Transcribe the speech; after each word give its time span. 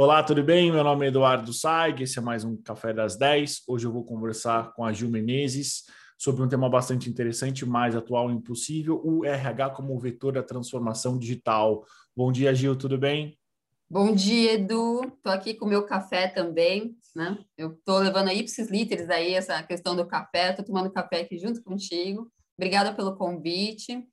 Olá, 0.00 0.22
tudo 0.22 0.44
bem? 0.44 0.70
Meu 0.70 0.84
nome 0.84 1.06
é 1.06 1.08
Eduardo 1.08 1.52
Saig, 1.52 2.04
esse 2.04 2.20
é 2.20 2.22
mais 2.22 2.44
um 2.44 2.56
Café 2.56 2.92
das 2.92 3.16
10. 3.16 3.62
Hoje 3.66 3.84
eu 3.84 3.92
vou 3.92 4.04
conversar 4.04 4.72
com 4.74 4.84
a 4.84 4.92
Gil 4.92 5.10
Menezes 5.10 5.86
sobre 6.16 6.40
um 6.40 6.48
tema 6.48 6.70
bastante 6.70 7.10
interessante, 7.10 7.66
mais 7.66 7.96
atual 7.96 8.30
e 8.30 8.34
impossível, 8.34 9.02
o 9.04 9.24
RH 9.24 9.70
como 9.70 9.98
vetor 9.98 10.34
da 10.34 10.42
transformação 10.44 11.18
digital. 11.18 11.84
Bom 12.16 12.30
dia, 12.30 12.54
Gil, 12.54 12.76
tudo 12.76 12.96
bem? 12.96 13.36
Bom 13.90 14.14
dia, 14.14 14.52
Edu. 14.52 15.02
Estou 15.02 15.32
aqui 15.32 15.52
com 15.54 15.66
o 15.66 15.68
meu 15.68 15.84
café 15.84 16.28
também, 16.28 16.96
né? 17.16 17.36
Eu 17.56 17.72
estou 17.72 17.98
levando 17.98 18.28
a 18.28 18.34
ipsis 18.34 18.70
literis 18.70 19.10
aí 19.10 19.34
essa 19.34 19.60
questão 19.64 19.96
do 19.96 20.06
café, 20.06 20.50
estou 20.50 20.64
tomando 20.64 20.92
café 20.92 21.22
aqui 21.22 21.36
junto 21.36 21.60
contigo. 21.60 22.30
Obrigada 22.56 22.94
pelo 22.94 23.16
convite. 23.16 24.06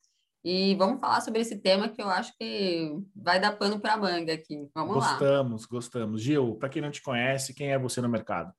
E 0.47 0.75
vamos 0.75 0.99
falar 0.99 1.21
sobre 1.21 1.41
esse 1.41 1.57
tema 1.57 1.89
que 1.89 1.99
eu 1.99 2.07
acho 2.07 2.31
que 2.37 2.91
vai 3.15 3.39
dar 3.39 3.57
pano 3.57 3.79
para 3.79 3.97
manga 3.97 4.31
aqui. 4.31 4.69
Vamos 4.75 4.93
gostamos, 4.93 5.03
lá. 5.03 5.11
Gostamos, 5.11 5.65
gostamos. 5.65 6.21
Gil, 6.21 6.55
para 6.57 6.69
quem 6.69 6.83
não 6.83 6.91
te 6.91 7.01
conhece, 7.01 7.51
quem 7.51 7.71
é 7.71 7.79
você 7.79 7.99
no 7.99 8.07
mercado? 8.07 8.53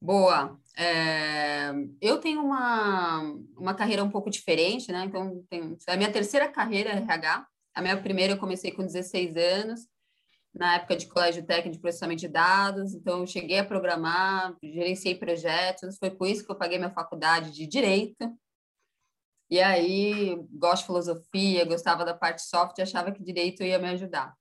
Boa. 0.00 0.58
É, 0.74 1.74
eu 2.00 2.16
tenho 2.16 2.42
uma, 2.42 3.20
uma 3.54 3.74
carreira 3.74 4.02
um 4.02 4.08
pouco 4.08 4.30
diferente, 4.30 4.90
né? 4.90 5.04
Então, 5.04 5.44
tem, 5.50 5.76
é 5.86 5.92
a 5.92 5.96
minha 5.98 6.10
terceira 6.10 6.48
carreira 6.48 6.88
RH. 6.92 7.46
A 7.74 7.82
minha 7.82 8.00
primeira 8.00 8.32
eu 8.32 8.38
comecei 8.38 8.70
com 8.70 8.82
16 8.82 9.36
anos, 9.36 9.80
na 10.54 10.76
época 10.76 10.96
de 10.96 11.06
colégio 11.06 11.44
técnico 11.44 11.76
de 11.76 11.82
processamento 11.82 12.20
de 12.20 12.28
dados. 12.28 12.94
Então, 12.94 13.20
eu 13.20 13.26
cheguei 13.26 13.58
a 13.58 13.64
programar, 13.64 14.56
gerenciei 14.62 15.14
projetos. 15.16 15.98
Foi 15.98 16.10
por 16.10 16.26
isso 16.26 16.46
que 16.46 16.50
eu 16.50 16.56
paguei 16.56 16.78
minha 16.78 16.94
faculdade 16.94 17.52
de 17.52 17.66
Direito. 17.66 18.34
E 19.50 19.60
aí, 19.60 20.36
gosto 20.52 20.82
de 20.82 20.86
filosofia, 20.86 21.64
gostava 21.64 22.04
da 22.04 22.14
parte 22.14 22.42
soft, 22.42 22.78
achava 22.78 23.12
que 23.12 23.22
direito 23.22 23.62
ia 23.62 23.78
me 23.78 23.88
ajudar. 23.88 24.34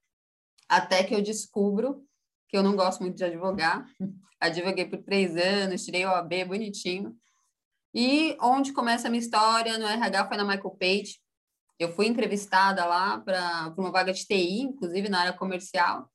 Até 0.68 1.04
que 1.04 1.16
eu 1.16 1.22
descubro 1.22 2.06
que 2.50 2.58
eu 2.58 2.64
não 2.64 2.76
gosto 2.76 3.02
muito 3.02 3.16
de 3.16 3.24
advogar. 3.24 3.86
Advoguei 4.40 4.86
por 4.86 5.00
três 5.00 5.36
anos, 5.36 5.84
tirei 5.84 6.06
o 6.06 6.10
AB 6.10 6.46
bonitinho. 6.46 7.16
E 7.94 8.38
onde 8.40 8.72
começa 8.72 9.08
a 9.08 9.10
minha 9.10 9.22
história 9.22 9.78
no 9.80 9.88
RH 9.88 10.28
foi 10.28 10.38
na 10.38 10.44
Michael 10.44 10.78
Page. 10.80 11.20
Eu 11.80 11.92
fui 11.92 12.06
entrevistada 12.06 12.86
lá 12.86 13.20
para 13.20 13.74
uma 13.78 13.92
vaga 13.92 14.14
de 14.14 14.26
TI, 14.26 14.62
inclusive 14.62 15.10
na 15.10 15.22
área 15.22 15.34
comercial. 15.34 16.08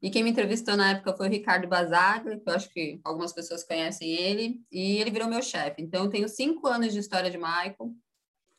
E 0.00 0.10
quem 0.10 0.22
me 0.22 0.30
entrevistou 0.30 0.76
na 0.76 0.92
época 0.92 1.16
foi 1.16 1.28
o 1.28 1.30
Ricardo 1.30 1.68
Basaglia, 1.68 2.38
que 2.38 2.48
eu 2.48 2.54
acho 2.54 2.70
que 2.70 3.00
algumas 3.04 3.32
pessoas 3.32 3.64
conhecem 3.64 4.08
ele, 4.08 4.60
e 4.70 4.98
ele 4.98 5.10
virou 5.10 5.28
meu 5.28 5.42
chefe. 5.42 5.82
Então, 5.82 6.04
eu 6.04 6.10
tenho 6.10 6.28
cinco 6.28 6.68
anos 6.68 6.92
de 6.92 7.00
história 7.00 7.30
de 7.30 7.36
Michael, 7.36 7.92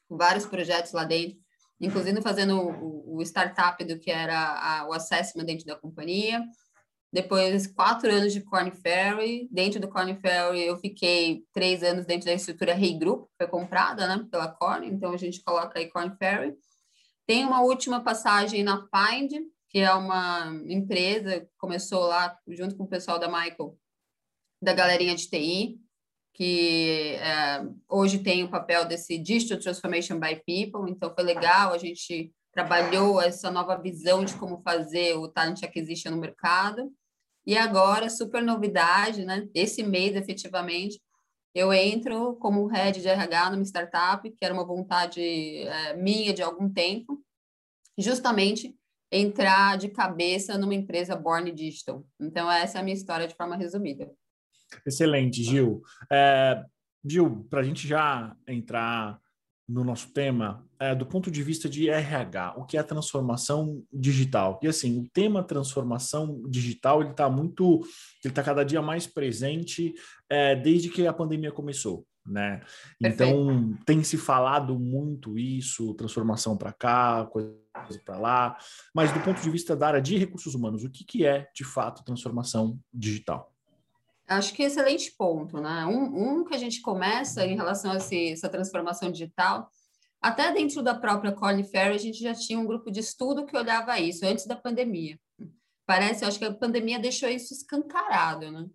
vários 0.10 0.46
projetos 0.46 0.92
lá 0.92 1.04
dentro, 1.04 1.38
inclusive 1.80 2.22
fazendo 2.22 2.60
o, 2.60 3.18
o 3.18 3.22
startup 3.22 3.84
do 3.84 4.00
que 4.00 4.12
era 4.12 4.38
a, 4.38 4.88
o 4.88 4.94
assessment 4.94 5.46
dentro 5.46 5.66
da 5.66 5.76
companhia. 5.76 6.44
Depois, 7.12 7.66
quatro 7.66 8.12
anos 8.12 8.32
de 8.32 8.42
Corn 8.42 8.72
Ferry. 8.72 9.48
Dentro 9.52 9.80
do 9.80 9.88
Corn 9.88 10.16
Ferry, 10.16 10.62
eu 10.62 10.78
fiquei 10.78 11.44
três 11.52 11.82
anos 11.82 12.06
dentro 12.06 12.28
da 12.28 12.34
estrutura 12.34 12.74
Rei 12.74 12.92
hey 12.92 13.00
Group, 13.00 13.24
que 13.30 13.38
foi 13.38 13.48
comprada 13.48 14.08
né, 14.08 14.28
pela 14.30 14.48
Corn, 14.48 14.88
então 14.88 15.12
a 15.12 15.18
gente 15.18 15.44
coloca 15.44 15.80
aí 15.80 15.90
Corn 15.90 16.16
Ferry. 16.18 16.56
Tem 17.26 17.46
uma 17.46 17.62
última 17.62 18.04
passagem 18.04 18.64
na 18.64 18.88
Find, 18.88 19.32
que 19.70 19.80
é 19.80 19.94
uma 19.94 20.52
empresa 20.68 21.42
que 21.42 21.50
começou 21.58 22.02
lá 22.02 22.38
junto 22.48 22.76
com 22.76 22.84
o 22.84 22.90
pessoal 22.90 23.20
da 23.20 23.28
Michael, 23.28 23.78
da 24.62 24.74
galerinha 24.74 25.16
de 25.16 25.30
TI, 25.30 25.80
que 26.40 27.18
é, 27.20 27.68
hoje 27.90 28.20
tem 28.20 28.46
o 28.46 28.50
papel 28.50 28.86
desse 28.86 29.18
Digital 29.18 29.60
Transformation 29.60 30.18
by 30.18 30.36
People, 30.36 30.90
então 30.90 31.14
foi 31.14 31.26
legal, 31.26 31.74
a 31.74 31.78
gente 31.78 32.32
trabalhou 32.54 33.22
essa 33.22 33.52
nova 33.52 33.76
visão 33.76 34.24
de 34.24 34.34
como 34.36 34.62
fazer 34.62 35.18
o 35.18 35.28
Talent 35.28 35.62
Acquisition 35.64 36.12
no 36.12 36.18
mercado, 36.18 36.90
e 37.46 37.58
agora, 37.58 38.10
super 38.10 38.42
novidade, 38.42 39.26
né? 39.26 39.50
Esse 39.54 39.84
mês, 39.84 40.16
efetivamente, 40.16 41.02
eu 41.54 41.74
entro 41.74 42.36
como 42.36 42.68
head 42.68 43.02
de 43.02 43.10
RH 43.10 43.50
numa 43.50 43.64
startup, 43.64 44.32
que 44.32 44.46
era 44.46 44.54
uma 44.54 44.66
vontade 44.66 45.22
é, 45.22 45.94
minha 45.98 46.34
de 46.34 46.42
algum 46.42 46.72
tempo, 46.72 47.22
justamente 47.98 48.74
entrar 49.12 49.78
de 49.78 49.90
cabeça 49.90 50.58
numa 50.58 50.76
empresa 50.76 51.18
Born 51.18 51.52
Digital. 51.52 52.06
Então, 52.18 52.50
essa 52.50 52.78
é 52.78 52.82
a 52.82 52.84
minha 52.84 52.96
história 52.96 53.28
de 53.28 53.36
forma 53.36 53.58
resumida. 53.58 54.10
Excelente, 54.86 55.44
Gil. 55.44 55.82
É, 56.12 56.64
Gil, 57.04 57.46
para 57.50 57.62
a 57.62 57.64
gente 57.64 57.88
já 57.88 58.36
entrar 58.48 59.20
no 59.70 59.84
nosso 59.84 60.12
tema, 60.12 60.66
é, 60.80 60.96
do 60.96 61.06
ponto 61.06 61.30
de 61.30 61.44
vista 61.44 61.70
de 61.70 61.90
RH, 61.90 62.56
o 62.58 62.66
que 62.66 62.76
é 62.76 62.80
a 62.80 62.84
transformação 62.84 63.84
digital? 63.94 64.60
E 64.64 64.68
assim, 64.68 65.00
o 65.00 65.08
tema 65.14 65.44
transformação 65.44 66.42
digital 66.50 67.02
ele 67.02 67.12
está 67.12 67.30
muito, 67.30 67.82
ele 68.24 68.32
está 68.32 68.42
cada 68.42 68.64
dia 68.64 68.82
mais 68.82 69.06
presente 69.06 69.94
é, 70.28 70.56
desde 70.56 70.90
que 70.90 71.06
a 71.06 71.14
pandemia 71.14 71.52
começou. 71.52 72.04
Né? 72.26 72.62
Então 73.02 73.76
tem 73.86 74.04
se 74.04 74.18
falado 74.18 74.78
muito 74.78 75.38
isso, 75.38 75.94
transformação 75.94 76.58
para 76.58 76.74
cá, 76.74 77.26
coisa 77.26 77.56
para 78.04 78.18
lá, 78.18 78.58
mas 78.94 79.12
do 79.12 79.20
ponto 79.22 79.42
de 79.42 79.50
vista 79.50 79.76
da 79.76 79.88
área 79.88 80.02
de 80.02 80.18
recursos 80.18 80.54
humanos, 80.54 80.84
o 80.84 80.90
que, 80.90 81.04
que 81.04 81.26
é 81.26 81.48
de 81.56 81.64
fato 81.64 82.04
transformação 82.04 82.80
digital? 82.94 83.49
Acho 84.30 84.54
que 84.54 84.62
excelente 84.62 85.12
ponto, 85.18 85.60
né? 85.60 85.86
Um, 85.88 86.40
um 86.40 86.46
que 86.46 86.54
a 86.54 86.58
gente 86.58 86.82
começa 86.82 87.44
em 87.46 87.56
relação 87.56 87.92
a 87.92 87.98
esse, 87.98 88.34
essa 88.34 88.48
transformação 88.48 89.12
digital, 89.12 89.72
até 90.22 90.52
dentro 90.52 90.84
da 90.84 90.94
própria 90.94 91.32
Corn 91.32 91.64
Ferry, 91.64 91.96
a 91.96 92.00
gente 92.00 92.20
já 92.20 92.36
tinha 92.36 92.60
um 92.60 92.66
grupo 92.66 92.92
de 92.92 93.00
estudo 93.00 93.46
que 93.46 93.58
olhava 93.58 94.00
isso 94.00 94.24
antes 94.26 94.46
da 94.46 94.56
pandemia. 94.56 95.20
Parece, 95.86 96.26
acho 96.26 96.38
que 96.38 96.46
a 96.46 96.54
pandemia 96.54 97.00
deixou 97.00 97.28
isso 97.28 97.54
escancarado, 97.54 98.52
né? 98.52 98.68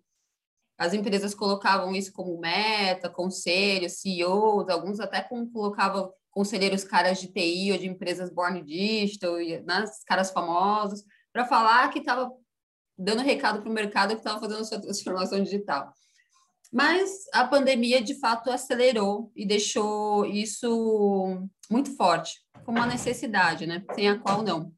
As 0.77 0.93
empresas 0.93 1.33
colocavam 1.33 1.95
isso 1.95 2.11
como 2.11 2.37
meta, 2.37 3.09
conselhos, 3.09 4.01
CEOs, 4.01 4.67
alguns 4.67 4.99
até 4.99 5.21
colocavam 5.21 6.11
conselheiros 6.29 6.83
caras 6.83 7.21
de 7.21 7.31
TI 7.31 7.71
ou 7.71 7.77
de 7.77 7.87
empresas 7.87 8.29
born 8.29 8.61
digital, 8.61 9.37
né, 9.37 9.85
caras 10.05 10.31
famosos, 10.31 11.05
para 11.31 11.45
falar 11.45 11.89
que 11.91 11.99
estava 11.99 12.29
dando 12.97 13.21
recado 13.21 13.61
para 13.61 13.69
o 13.69 13.73
mercado 13.73 14.11
que 14.11 14.19
estava 14.19 14.39
fazendo 14.39 14.65
sua 14.65 14.81
transformação 14.81 15.41
digital. 15.41 15.93
Mas 16.71 17.25
a 17.33 17.47
pandemia, 17.47 18.01
de 18.01 18.19
fato, 18.19 18.49
acelerou 18.49 19.31
e 19.35 19.45
deixou 19.45 20.25
isso 20.25 21.47
muito 21.69 21.95
forte, 21.95 22.41
como 22.65 22.77
uma 22.77 22.87
necessidade, 22.87 23.65
né? 23.65 23.83
Sem 23.93 24.09
a 24.09 24.19
qual 24.19 24.41
não. 24.41 24.73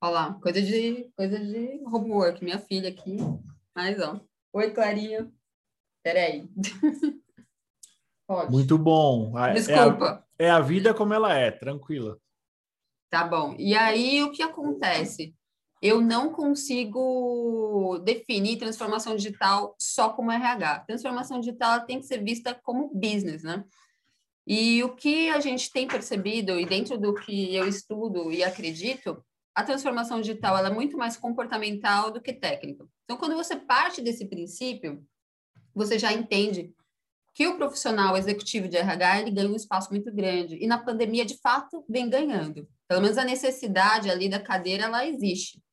Olha 0.00 0.12
lá, 0.12 0.34
coisa 0.34 0.60
de, 0.60 1.10
coisa 1.16 1.38
de 1.38 1.80
homework, 1.86 2.44
minha 2.44 2.58
filha 2.58 2.90
aqui. 2.90 3.16
Mas, 3.74 3.98
ó. 4.00 4.20
Oi, 4.52 4.70
Clarinha. 4.70 5.32
Peraí. 6.02 6.48
Pode. 8.26 8.52
Muito 8.52 8.78
bom. 8.78 9.32
Desculpa. 9.52 10.24
É 10.38 10.46
a, 10.46 10.48
é 10.48 10.50
a 10.50 10.60
vida 10.60 10.94
como 10.94 11.12
ela 11.12 11.34
é, 11.34 11.50
tranquila. 11.50 12.18
Tá 13.10 13.26
bom. 13.26 13.54
E 13.58 13.74
aí, 13.74 14.22
o 14.22 14.30
que 14.30 14.42
acontece? 14.42 15.34
Eu 15.82 16.00
não 16.00 16.32
consigo 16.32 17.98
definir 18.04 18.58
transformação 18.58 19.16
digital 19.16 19.74
só 19.78 20.10
como 20.10 20.32
RH. 20.32 20.80
Transformação 20.80 21.40
digital 21.40 21.84
tem 21.84 22.00
que 22.00 22.06
ser 22.06 22.22
vista 22.22 22.54
como 22.54 22.90
business, 22.94 23.42
né? 23.42 23.64
E 24.46 24.82
o 24.82 24.94
que 24.94 25.30
a 25.30 25.40
gente 25.40 25.70
tem 25.70 25.86
percebido, 25.86 26.58
e 26.58 26.66
dentro 26.66 26.98
do 26.98 27.14
que 27.14 27.54
eu 27.54 27.66
estudo 27.66 28.30
e 28.30 28.44
acredito, 28.44 29.24
a 29.54 29.62
transformação 29.62 30.20
digital 30.20 30.58
é 30.58 30.70
muito 30.70 30.96
mais 30.96 31.16
comportamental 31.16 32.10
do 32.10 32.20
que 32.20 32.32
técnica. 32.32 32.86
Então, 33.04 33.16
quando 33.16 33.36
você 33.36 33.56
parte 33.56 34.02
desse 34.02 34.26
princípio, 34.26 35.04
você 35.74 35.98
já 35.98 36.12
entende 36.12 36.72
que 37.34 37.46
o 37.46 37.56
profissional 37.56 38.16
executivo 38.16 38.68
de 38.68 38.76
RH 38.76 39.20
ele 39.20 39.30
ganha 39.30 39.50
um 39.50 39.56
espaço 39.56 39.90
muito 39.90 40.12
grande 40.12 40.56
e 40.56 40.66
na 40.66 40.78
pandemia 40.78 41.24
de 41.24 41.36
fato 41.38 41.84
vem 41.88 42.08
ganhando. 42.08 42.68
Pelo 42.86 43.00
menos 43.00 43.18
a 43.18 43.24
necessidade 43.24 44.08
ali 44.08 44.28
da 44.28 44.38
cadeira 44.38 44.84
ela 44.84 45.06
existe 45.06 45.63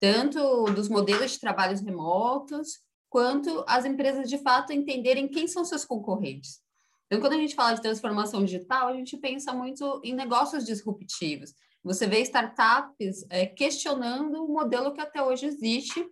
tanto 0.00 0.64
dos 0.66 0.88
modelos 0.88 1.32
de 1.32 1.40
trabalhos 1.40 1.80
remotos, 1.80 2.80
quanto 3.08 3.64
as 3.66 3.84
empresas 3.84 4.28
de 4.28 4.38
fato 4.38 4.72
entenderem 4.72 5.28
quem 5.28 5.46
são 5.46 5.64
seus 5.64 5.84
concorrentes. 5.84 6.60
Então, 7.06 7.20
quando 7.20 7.34
a 7.34 7.38
gente 7.38 7.54
fala 7.54 7.74
de 7.74 7.82
transformação 7.82 8.44
digital, 8.44 8.88
a 8.88 8.92
gente 8.92 9.16
pensa 9.16 9.52
muito 9.52 10.00
em 10.04 10.12
negócios 10.12 10.64
disruptivos. 10.64 11.54
Você 11.82 12.06
vê 12.06 12.20
startups 12.20 13.24
é, 13.30 13.46
questionando 13.46 14.44
o 14.44 14.52
modelo 14.52 14.92
que 14.92 15.00
até 15.00 15.22
hoje 15.22 15.46
existe, 15.46 16.04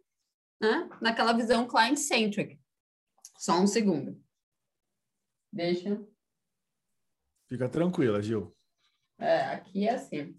né? 0.61 0.89
naquela 1.01 1.33
visão 1.33 1.67
client-centric. 1.67 2.61
Só 3.37 3.61
um 3.61 3.67
segundo. 3.67 4.23
Deixa. 5.53 6.01
Fica 7.49 7.69
tranquila, 7.69 8.23
Gil. 8.23 8.57
É, 9.19 9.41
aqui 9.55 9.87
é 9.87 9.95
assim. 9.95 10.37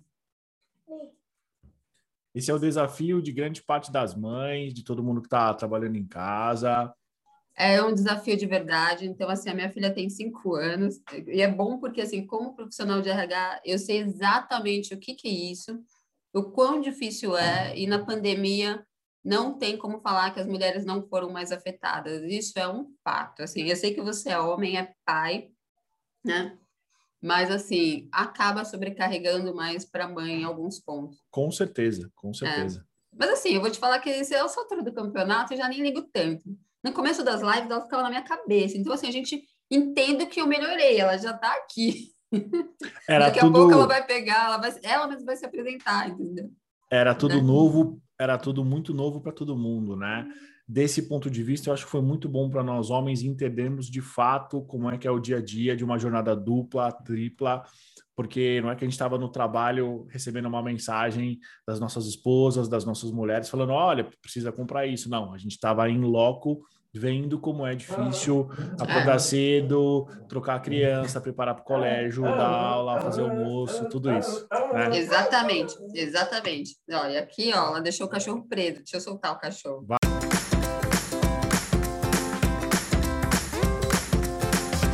Esse 2.35 2.51
é 2.51 2.53
o 2.53 2.59
desafio 2.59 3.21
de 3.21 3.31
grande 3.31 3.63
parte 3.63 3.89
das 3.89 4.13
mães, 4.13 4.73
de 4.73 4.83
todo 4.83 5.01
mundo 5.01 5.21
que 5.21 5.27
está 5.27 5.53
trabalhando 5.53 5.95
em 5.95 6.05
casa. 6.05 6.93
É 7.55 7.81
um 7.81 7.93
desafio 7.93 8.35
de 8.35 8.45
verdade. 8.45 9.07
Então, 9.07 9.29
assim, 9.29 9.49
a 9.49 9.53
minha 9.53 9.71
filha 9.71 9.93
tem 9.93 10.09
cinco 10.09 10.53
anos 10.53 10.99
e 11.27 11.41
é 11.41 11.47
bom 11.49 11.79
porque, 11.79 12.01
assim, 12.01 12.27
como 12.27 12.53
profissional 12.53 13.01
de 13.01 13.09
RH, 13.09 13.61
eu 13.63 13.79
sei 13.79 13.99
exatamente 13.99 14.93
o 14.93 14.99
que, 14.99 15.15
que 15.15 15.29
é 15.29 15.31
isso, 15.31 15.81
o 16.33 16.43
quão 16.43 16.81
difícil 16.81 17.37
é. 17.37 17.73
E 17.79 17.87
na 17.87 18.03
pandemia, 18.03 18.85
não 19.23 19.57
tem 19.57 19.77
como 19.77 20.01
falar 20.01 20.31
que 20.31 20.39
as 20.41 20.45
mulheres 20.45 20.85
não 20.85 21.07
foram 21.07 21.31
mais 21.31 21.53
afetadas. 21.53 22.21
Isso 22.23 22.59
é 22.59 22.67
um 22.67 22.93
fato. 23.01 23.41
Assim, 23.43 23.63
eu 23.63 23.75
sei 23.77 23.93
que 23.93 24.01
você 24.01 24.29
é 24.31 24.39
homem, 24.39 24.77
é 24.77 24.93
pai, 25.05 25.49
né? 26.23 26.57
Mas 27.25 27.49
assim, 27.49 28.07
acaba 28.11 28.63
sobrecarregando 28.63 29.55
mais 29.55 29.83
para 29.83 30.05
a 30.05 30.07
mãe 30.07 30.41
em 30.41 30.43
alguns 30.43 30.79
pontos. 30.79 31.17
Com 31.31 31.49
certeza, 31.49 32.11
com 32.15 32.31
certeza. 32.31 32.81
É. 32.81 33.17
Mas 33.17 33.31
assim, 33.31 33.55
eu 33.55 33.61
vou 33.61 33.71
te 33.71 33.79
falar 33.79 33.97
que 33.97 34.23
se 34.23 34.35
é 34.35 34.37
essa 34.37 34.59
altura 34.59 34.83
do 34.83 34.93
campeonato, 34.93 35.51
eu 35.51 35.57
já 35.57 35.67
nem 35.67 35.81
ligo 35.81 36.03
tanto. 36.13 36.43
No 36.83 36.93
começo 36.93 37.23
das 37.23 37.41
lives, 37.41 37.71
ela 37.71 37.81
ficava 37.81 38.03
na 38.03 38.09
minha 38.09 38.21
cabeça. 38.21 38.77
Então, 38.77 38.93
assim, 38.93 39.07
a 39.07 39.11
gente 39.11 39.43
entende 39.71 40.27
que 40.27 40.39
eu 40.39 40.45
melhorei, 40.45 40.99
ela 40.99 41.17
já 41.17 41.31
está 41.31 41.51
aqui. 41.55 42.11
Era 43.09 43.25
Daqui 43.25 43.39
tudo... 43.39 43.57
a 43.57 43.59
pouco 43.59 43.73
ela 43.73 43.87
vai 43.87 44.05
pegar, 44.05 44.45
ela, 44.45 44.57
vai, 44.57 44.75
ela 44.83 45.07
mesma 45.07 45.25
vai 45.25 45.35
se 45.35 45.45
apresentar, 45.47 46.07
entendeu? 46.07 46.51
Era 46.91 47.15
tudo 47.15 47.37
né? 47.37 47.41
novo, 47.41 47.99
era 48.19 48.37
tudo 48.37 48.63
muito 48.63 48.93
novo 48.93 49.19
para 49.19 49.31
todo 49.31 49.57
mundo, 49.57 49.95
né? 49.95 50.31
Desse 50.67 51.07
ponto 51.07 51.29
de 51.29 51.43
vista, 51.43 51.69
eu 51.69 51.73
acho 51.73 51.85
que 51.85 51.91
foi 51.91 52.01
muito 52.01 52.27
bom 52.27 52.49
para 52.49 52.63
nós 52.63 52.89
homens 52.89 53.21
entendermos 53.21 53.85
de 53.85 54.01
fato 54.01 54.63
como 54.63 54.89
é 54.89 54.97
que 54.97 55.07
é 55.07 55.11
o 55.11 55.19
dia 55.19 55.37
a 55.37 55.41
dia 55.41 55.75
de 55.75 55.83
uma 55.83 55.99
jornada 55.99 56.35
dupla, 56.35 56.91
tripla, 56.91 57.63
porque 58.15 58.61
não 58.61 58.71
é 58.71 58.75
que 58.75 58.83
a 58.83 58.87
gente 58.87 58.93
estava 58.93 59.17
no 59.17 59.29
trabalho 59.29 60.07
recebendo 60.09 60.47
uma 60.47 60.63
mensagem 60.63 61.37
das 61.67 61.79
nossas 61.79 62.07
esposas, 62.07 62.67
das 62.67 62.83
nossas 62.83 63.11
mulheres, 63.11 63.49
falando: 63.49 63.73
olha, 63.73 64.09
precisa 64.21 64.51
comprar 64.51 64.87
isso. 64.87 65.09
Não, 65.09 65.33
a 65.33 65.37
gente 65.37 65.51
estava 65.51 65.87
em 65.89 66.01
loco 66.01 66.63
vendo 66.97 67.37
como 67.37 67.67
é 67.67 67.75
difícil 67.75 68.49
acordar 68.79 69.19
cedo, 69.19 70.07
trocar 70.29 70.55
a 70.55 70.59
criança, 70.59 71.19
preparar 71.19 71.53
para 71.53 71.61
o 71.61 71.65
colégio, 71.65 72.23
dar 72.23 72.47
aula, 72.47 73.01
fazer 73.01 73.21
almoço, 73.21 73.89
tudo 73.89 74.11
isso. 74.17 74.47
Né? 74.73 74.97
Exatamente, 74.97 75.75
exatamente. 75.93 76.77
Olha, 76.89 77.19
aqui, 77.19 77.51
ó, 77.53 77.67
ela 77.67 77.81
deixou 77.81 78.07
o 78.07 78.09
cachorro 78.09 78.47
preso. 78.47 78.77
Deixa 78.77 78.95
eu 78.95 79.01
soltar 79.01 79.33
o 79.33 79.39
cachorro. 79.39 79.85
Vai. 79.85 80.04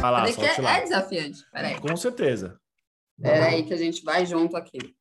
Vai 0.01 0.11
lá, 0.11 0.25
que 0.25 0.41
é, 0.41 0.77
é 0.77 0.81
desafiante. 0.81 1.45
Peraí. 1.51 1.79
Com 1.79 1.95
certeza. 1.95 2.59
Peraí 3.21 3.63
que 3.63 3.73
a 3.73 3.77
gente 3.77 4.03
vai 4.03 4.25
junto 4.25 4.57
aqui. 4.57 4.95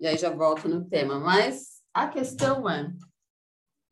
E 0.00 0.06
aí 0.06 0.18
já 0.18 0.30
volto 0.30 0.68
no 0.68 0.84
tema. 0.84 1.20
Mas 1.20 1.80
a 1.94 2.08
questão 2.08 2.68
é, 2.68 2.92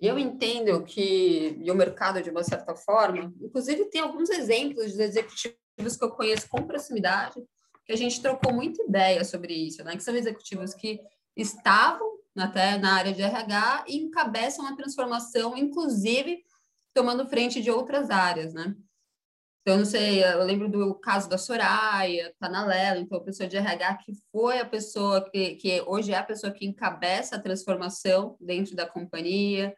eu 0.00 0.18
entendo 0.18 0.82
que 0.82 1.56
e 1.60 1.70
o 1.70 1.74
mercado, 1.74 2.20
de 2.20 2.30
uma 2.30 2.42
certa 2.42 2.74
forma, 2.74 3.32
inclusive 3.40 3.84
tem 3.84 4.00
alguns 4.00 4.30
exemplos 4.30 4.92
de 4.92 5.02
executivos 5.02 5.96
que 5.96 6.04
eu 6.04 6.10
conheço 6.10 6.48
com 6.48 6.66
proximidade, 6.66 7.40
que 7.84 7.92
a 7.92 7.96
gente 7.96 8.20
trocou 8.20 8.52
muita 8.52 8.82
ideia 8.82 9.24
sobre 9.24 9.54
isso, 9.54 9.84
né? 9.84 9.96
que 9.96 10.02
são 10.02 10.16
executivos 10.16 10.74
que 10.74 11.00
estavam 11.36 12.18
até 12.36 12.78
na 12.78 12.94
área 12.94 13.12
de 13.12 13.22
RH 13.22 13.84
e 13.88 13.96
encabeçam 13.96 14.66
a 14.66 14.74
transformação, 14.74 15.56
inclusive 15.56 16.42
tomando 16.94 17.28
frente 17.28 17.62
de 17.62 17.70
outras 17.70 18.10
áreas, 18.10 18.52
né? 18.52 18.74
Então, 19.62 19.76
não 19.76 19.84
sei, 19.84 20.24
eu 20.24 20.42
lembro 20.42 20.70
do 20.70 20.94
caso 20.94 21.28
da 21.28 21.36
Soraya, 21.36 22.34
tá 22.38 22.48
na 22.48 22.64
Lela, 22.64 22.98
então 22.98 23.18
a 23.18 23.22
pessoa 23.22 23.46
de 23.46 23.58
RH 23.58 23.96
que 23.98 24.12
foi 24.32 24.58
a 24.58 24.64
pessoa 24.64 25.28
que, 25.30 25.56
que 25.56 25.82
hoje 25.82 26.12
é 26.12 26.16
a 26.16 26.22
pessoa 26.22 26.50
que 26.50 26.64
encabeça 26.64 27.36
a 27.36 27.40
transformação 27.40 28.36
dentro 28.40 28.74
da 28.74 28.86
companhia. 28.86 29.76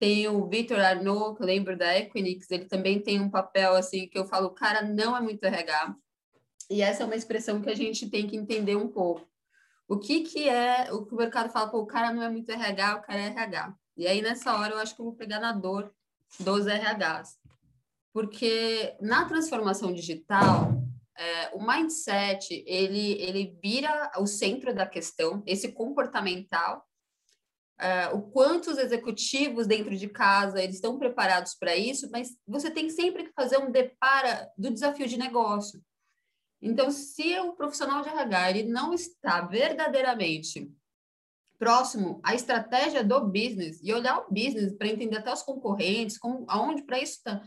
Tem 0.00 0.26
o 0.28 0.48
Vitor 0.48 0.78
Arnaud, 0.80 1.36
que 1.36 1.42
eu 1.42 1.46
lembro 1.46 1.76
da 1.76 1.98
Equinix, 1.98 2.50
ele 2.50 2.64
também 2.64 3.00
tem 3.00 3.20
um 3.20 3.30
papel 3.30 3.74
assim 3.74 4.08
que 4.08 4.18
eu 4.18 4.24
falo, 4.24 4.46
o 4.46 4.54
cara 4.54 4.80
não 4.80 5.14
é 5.14 5.20
muito 5.20 5.44
RH. 5.44 5.94
E 6.70 6.80
essa 6.80 7.02
é 7.02 7.06
uma 7.06 7.16
expressão 7.16 7.60
que 7.60 7.68
a 7.68 7.74
gente 7.74 8.08
tem 8.08 8.26
que 8.26 8.36
entender 8.36 8.76
um 8.76 8.88
pouco. 8.88 9.28
O 9.86 9.98
que 9.98 10.22
que 10.22 10.48
é, 10.48 10.92
o 10.92 11.04
que 11.04 11.14
o 11.14 11.18
mercado 11.18 11.50
fala, 11.50 11.70
pô, 11.70 11.80
o 11.80 11.86
cara 11.86 12.12
não 12.12 12.22
é 12.22 12.30
muito 12.30 12.50
RH, 12.50 12.96
o 12.96 13.02
cara 13.02 13.20
é 13.20 13.26
RH. 13.26 13.74
E 13.96 14.06
aí 14.06 14.22
nessa 14.22 14.56
hora 14.58 14.72
eu 14.72 14.78
acho 14.78 14.94
que 14.94 15.00
eu 15.02 15.06
vou 15.06 15.14
pegar 15.14 15.40
na 15.40 15.52
dor 15.52 15.92
dos 16.40 16.66
RHs. 16.66 17.38
Porque 18.12 18.96
na 19.00 19.26
transformação 19.26 19.92
digital, 19.92 20.72
é, 21.16 21.50
o 21.54 21.64
mindset, 21.64 22.64
ele, 22.66 23.12
ele 23.20 23.58
vira 23.62 24.10
o 24.18 24.26
centro 24.26 24.74
da 24.74 24.86
questão, 24.86 25.42
esse 25.46 25.72
comportamental, 25.72 26.84
Uh, 27.80 28.16
o 28.16 28.22
quanto 28.32 28.72
os 28.72 28.76
executivos 28.76 29.64
dentro 29.64 29.96
de 29.96 30.08
casa 30.08 30.60
eles 30.60 30.74
estão 30.74 30.98
preparados 30.98 31.54
para 31.54 31.76
isso, 31.76 32.10
mas 32.10 32.36
você 32.44 32.72
tem 32.72 32.90
sempre 32.90 33.22
que 33.22 33.32
fazer 33.32 33.56
um 33.58 33.70
depara 33.70 34.50
do 34.58 34.72
desafio 34.72 35.06
de 35.06 35.16
negócio. 35.16 35.80
Então, 36.60 36.90
se 36.90 37.38
o 37.38 37.52
profissional 37.52 38.02
de 38.02 38.08
RH 38.08 38.50
ele 38.50 38.64
não 38.64 38.92
está 38.92 39.42
verdadeiramente 39.42 40.68
próximo 41.56 42.20
à 42.24 42.34
estratégia 42.34 43.04
do 43.04 43.20
business 43.26 43.80
e 43.80 43.92
olhar 43.92 44.18
o 44.18 44.28
business 44.28 44.72
para 44.76 44.88
entender 44.88 45.18
até 45.18 45.32
os 45.32 45.42
concorrentes, 45.42 46.18
como, 46.18 46.44
aonde 46.48 46.82
para 46.82 46.98
isso 46.98 47.14
está 47.14 47.40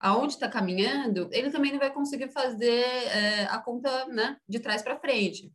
aonde 0.00 0.34
está 0.34 0.48
caminhando, 0.48 1.28
ele 1.32 1.50
também 1.50 1.72
não 1.72 1.78
vai 1.78 1.92
conseguir 1.92 2.28
fazer 2.30 2.84
é, 2.84 3.44
a 3.44 3.58
conta 3.58 4.06
né, 4.06 4.36
de 4.48 4.60
trás 4.60 4.82
para 4.82 4.98
frente. 4.98 5.52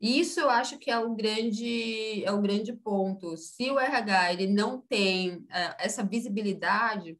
E 0.00 0.18
isso 0.18 0.40
eu 0.40 0.48
acho 0.48 0.78
que 0.78 0.90
é 0.90 0.98
o 0.98 1.14
grande, 1.14 2.24
é 2.24 2.32
o 2.32 2.40
grande 2.40 2.72
ponto. 2.72 3.36
Se 3.36 3.70
o 3.70 3.78
RH 3.78 4.32
ele 4.32 4.46
não 4.46 4.80
tem 4.80 5.44
é, 5.50 5.84
essa 5.84 6.02
visibilidade, 6.02 7.18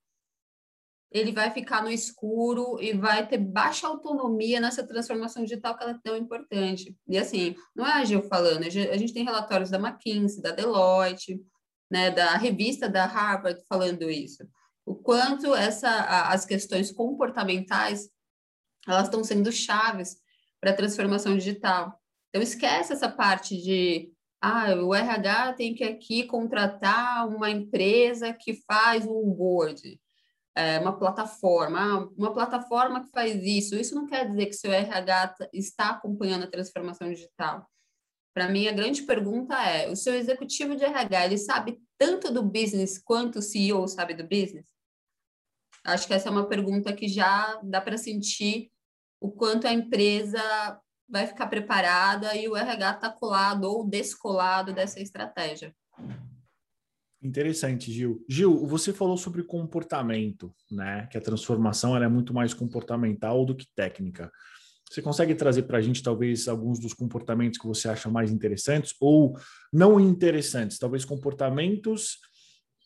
ele 1.13 1.33
vai 1.33 1.51
ficar 1.51 1.83
no 1.83 1.91
escuro 1.91 2.81
e 2.81 2.93
vai 2.95 3.27
ter 3.27 3.37
baixa 3.37 3.87
autonomia 3.87 4.61
nessa 4.61 4.87
transformação 4.87 5.43
digital 5.43 5.77
que 5.77 5.83
ela 5.83 5.93
é 5.93 6.01
tão 6.03 6.17
importante. 6.17 6.97
E 7.07 7.19
assim, 7.19 7.55
não 7.75 7.87
é 7.87 7.95
a 7.95 8.05
Gil 8.05 8.23
falando, 8.23 8.65
a 8.65 8.71
gente 8.71 9.13
tem 9.13 9.25
relatórios 9.25 9.71
da 9.71 9.79
McKinsey, 9.79 10.41
da 10.41 10.53
Deloitte, 10.53 11.39
né, 11.91 12.11
da 12.11 12.37
revista 12.37 12.89
da 12.89 13.05
Harvard 13.05 13.61
falando 13.69 14.09
isso. 14.09 14.49
O 14.85 14.95
quanto 14.95 15.55
essa, 15.55 15.89
as 16.31 16.45
questões 16.45 16.91
comportamentais 16.91 18.09
elas 18.87 19.05
estão 19.05 19.23
sendo 19.23 19.53
chaves 19.53 20.17
para 20.61 20.71
a 20.71 20.77
transformação 20.77 21.37
digital. 21.37 21.99
Então, 22.29 22.43
esquece 22.43 22.93
essa 22.93 23.09
parte 23.09 23.57
de 23.57 24.13
ah, 24.41 24.75
o 24.75 24.95
RH 24.95 25.55
tem 25.55 25.75
que 25.75 25.85
aqui 25.85 26.25
contratar 26.25 27.29
uma 27.29 27.51
empresa 27.51 28.33
que 28.33 28.55
faz 28.67 29.07
um 29.07 29.31
board, 29.31 30.01
é, 30.57 30.79
uma 30.79 30.99
plataforma, 30.99 31.79
ah, 31.79 32.09
uma 32.17 32.33
plataforma 32.33 33.03
que 33.03 33.11
faz 33.11 33.43
isso. 33.43 33.75
Isso 33.75 33.95
não 33.95 34.07
quer 34.07 34.27
dizer 34.27 34.47
que 34.47 34.55
seu 34.55 34.73
RH 34.73 35.35
está 35.53 35.91
acompanhando 35.91 36.45
a 36.45 36.51
transformação 36.51 37.11
digital. 37.11 37.67
Para 38.33 38.49
mim, 38.49 38.69
a 38.69 38.73
grande 38.73 39.03
pergunta 39.03 39.55
é: 39.63 39.91
o 39.91 39.97
seu 39.97 40.15
executivo 40.15 40.75
de 40.75 40.85
RH 40.85 41.27
ele 41.27 41.39
sabe 41.39 41.79
tanto 41.99 42.33
do 42.33 42.43
business 42.43 42.99
quanto 42.99 43.41
o 43.41 43.43
CEO 43.43 43.87
sabe 43.89 44.15
do 44.15 44.25
business? 44.25 44.80
Acho 45.91 46.07
que 46.07 46.15
essa 46.15 46.29
é 46.29 46.33
uma 46.33 46.47
pergunta 46.47 46.93
que 46.93 47.09
já 47.09 47.61
dá 47.63 47.81
para 47.81 47.99
sentir 47.99 48.71
o 49.21 49.31
quanto 49.31 49.67
a 49.67 49.73
empresa 49.73 50.41
vai 51.09 51.27
ficar 51.27 51.49
preparada 51.49 52.35
e 52.37 52.49
o 52.49 52.57
RH 52.57 52.91
está 52.93 53.11
colado 53.11 53.65
ou 53.65 53.87
descolado 53.87 54.73
dessa 54.73 55.01
estratégia. 55.01 55.75
Interessante, 57.23 57.93
Gil. 57.93 58.25
Gil, 58.27 58.67
você 58.67 58.93
falou 58.93 59.17
sobre 59.17 59.43
comportamento, 59.43 60.55
né? 60.71 61.07
Que 61.09 61.19
a 61.19 61.21
transformação 61.21 61.95
é 61.97 62.09
muito 62.09 62.33
mais 62.33 62.55
comportamental 62.55 63.45
do 63.45 63.55
que 63.55 63.67
técnica. 63.75 64.33
Você 64.91 65.03
consegue 65.03 65.35
trazer 65.35 65.65
para 65.65 65.79
a 65.79 65.81
gente, 65.83 66.03
talvez, 66.03 66.49
alguns 66.49 66.81
dos 66.81 66.95
comportamentos 66.95 67.59
que 67.59 67.67
você 67.67 67.89
acha 67.89 68.09
mais 68.09 68.33
interessantes 68.33 68.95
ou 68.99 69.39
não 69.73 70.01
interessantes? 70.01 70.79
Talvez 70.79 71.05
comportamentos 71.05 72.19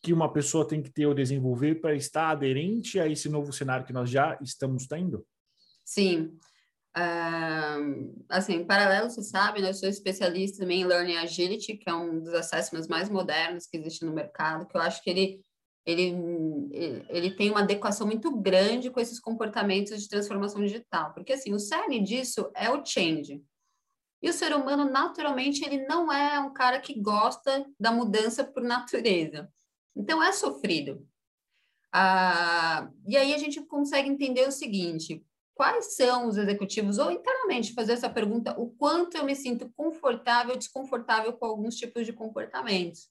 que 0.04 0.12
uma 0.12 0.30
pessoa 0.30 0.68
tem 0.68 0.82
que 0.82 0.92
ter 0.92 1.06
ou 1.06 1.14
desenvolver 1.14 1.76
para 1.76 1.94
estar 1.94 2.28
aderente 2.28 3.00
a 3.00 3.08
esse 3.08 3.26
novo 3.26 3.50
cenário 3.54 3.86
que 3.86 3.92
nós 3.92 4.10
já 4.10 4.38
estamos 4.42 4.86
tendo? 4.86 5.26
Sim. 5.82 6.38
Uh, 6.94 8.14
assim, 8.28 8.64
paralelo, 8.66 9.08
você 9.08 9.22
sabe, 9.22 9.62
né, 9.62 9.70
eu 9.70 9.74
sou 9.74 9.88
especialista 9.88 10.58
também 10.58 10.82
em 10.82 10.84
Learning 10.84 11.16
Agility, 11.16 11.78
que 11.78 11.88
é 11.88 11.94
um 11.94 12.20
dos 12.20 12.34
assessments 12.34 12.86
mais 12.86 13.08
modernos 13.08 13.66
que 13.66 13.78
existe 13.78 14.04
no 14.04 14.12
mercado, 14.12 14.66
que 14.66 14.76
eu 14.76 14.80
acho 14.82 15.02
que 15.02 15.08
ele, 15.08 15.40
ele, 15.86 16.14
ele 17.08 17.30
tem 17.30 17.50
uma 17.50 17.60
adequação 17.60 18.06
muito 18.06 18.30
grande 18.36 18.90
com 18.90 19.00
esses 19.00 19.18
comportamentos 19.18 20.02
de 20.02 20.08
transformação 20.08 20.60
digital, 20.60 21.14
porque 21.14 21.32
assim, 21.32 21.54
o 21.54 21.58
cerne 21.58 21.98
disso 22.00 22.50
é 22.54 22.68
o 22.68 22.84
change. 22.84 23.42
E 24.22 24.28
o 24.28 24.32
ser 24.32 24.54
humano, 24.54 24.84
naturalmente, 24.84 25.64
ele 25.64 25.86
não 25.86 26.12
é 26.12 26.38
um 26.38 26.52
cara 26.52 26.78
que 26.78 27.00
gosta 27.00 27.66
da 27.80 27.90
mudança 27.90 28.44
por 28.44 28.62
natureza. 28.62 29.50
Então, 29.96 30.22
é 30.22 30.32
sofrido. 30.32 31.06
Ah, 31.92 32.90
e 33.06 33.16
aí 33.16 33.32
a 33.34 33.38
gente 33.38 33.60
consegue 33.62 34.08
entender 34.08 34.46
o 34.48 34.52
seguinte: 34.52 35.24
quais 35.54 35.94
são 35.94 36.26
os 36.26 36.36
executivos, 36.36 36.98
ou 36.98 37.10
internamente 37.10 37.72
fazer 37.72 37.92
essa 37.92 38.10
pergunta, 38.10 38.58
o 38.58 38.70
quanto 38.70 39.16
eu 39.16 39.24
me 39.24 39.36
sinto 39.36 39.72
confortável 39.76 40.56
desconfortável 40.56 41.32
com 41.32 41.46
alguns 41.46 41.76
tipos 41.76 42.04
de 42.04 42.12
comportamentos. 42.12 43.08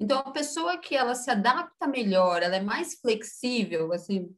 Então, 0.00 0.18
a 0.18 0.30
pessoa 0.30 0.78
que 0.78 0.94
ela 0.96 1.14
se 1.14 1.30
adapta 1.30 1.86
melhor, 1.86 2.42
ela 2.42 2.56
é 2.56 2.60
mais 2.60 2.94
flexível, 2.94 3.92
assim, 3.92 4.34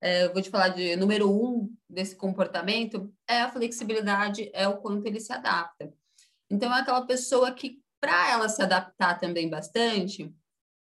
é, 0.00 0.28
vou 0.28 0.42
te 0.42 0.50
falar 0.50 0.68
de 0.68 0.96
número 0.96 1.30
um 1.30 1.74
desse 1.88 2.16
comportamento, 2.16 3.12
é 3.28 3.42
a 3.42 3.50
flexibilidade, 3.50 4.50
é 4.52 4.66
o 4.66 4.78
quanto 4.78 5.06
ele 5.06 5.20
se 5.20 5.32
adapta. 5.32 5.92
Então, 6.50 6.74
é 6.74 6.80
aquela 6.80 7.06
pessoa 7.06 7.52
que, 7.52 7.82
para 8.00 8.30
ela 8.30 8.48
se 8.48 8.62
adaptar 8.62 9.18
também 9.18 9.48
bastante, 9.48 10.34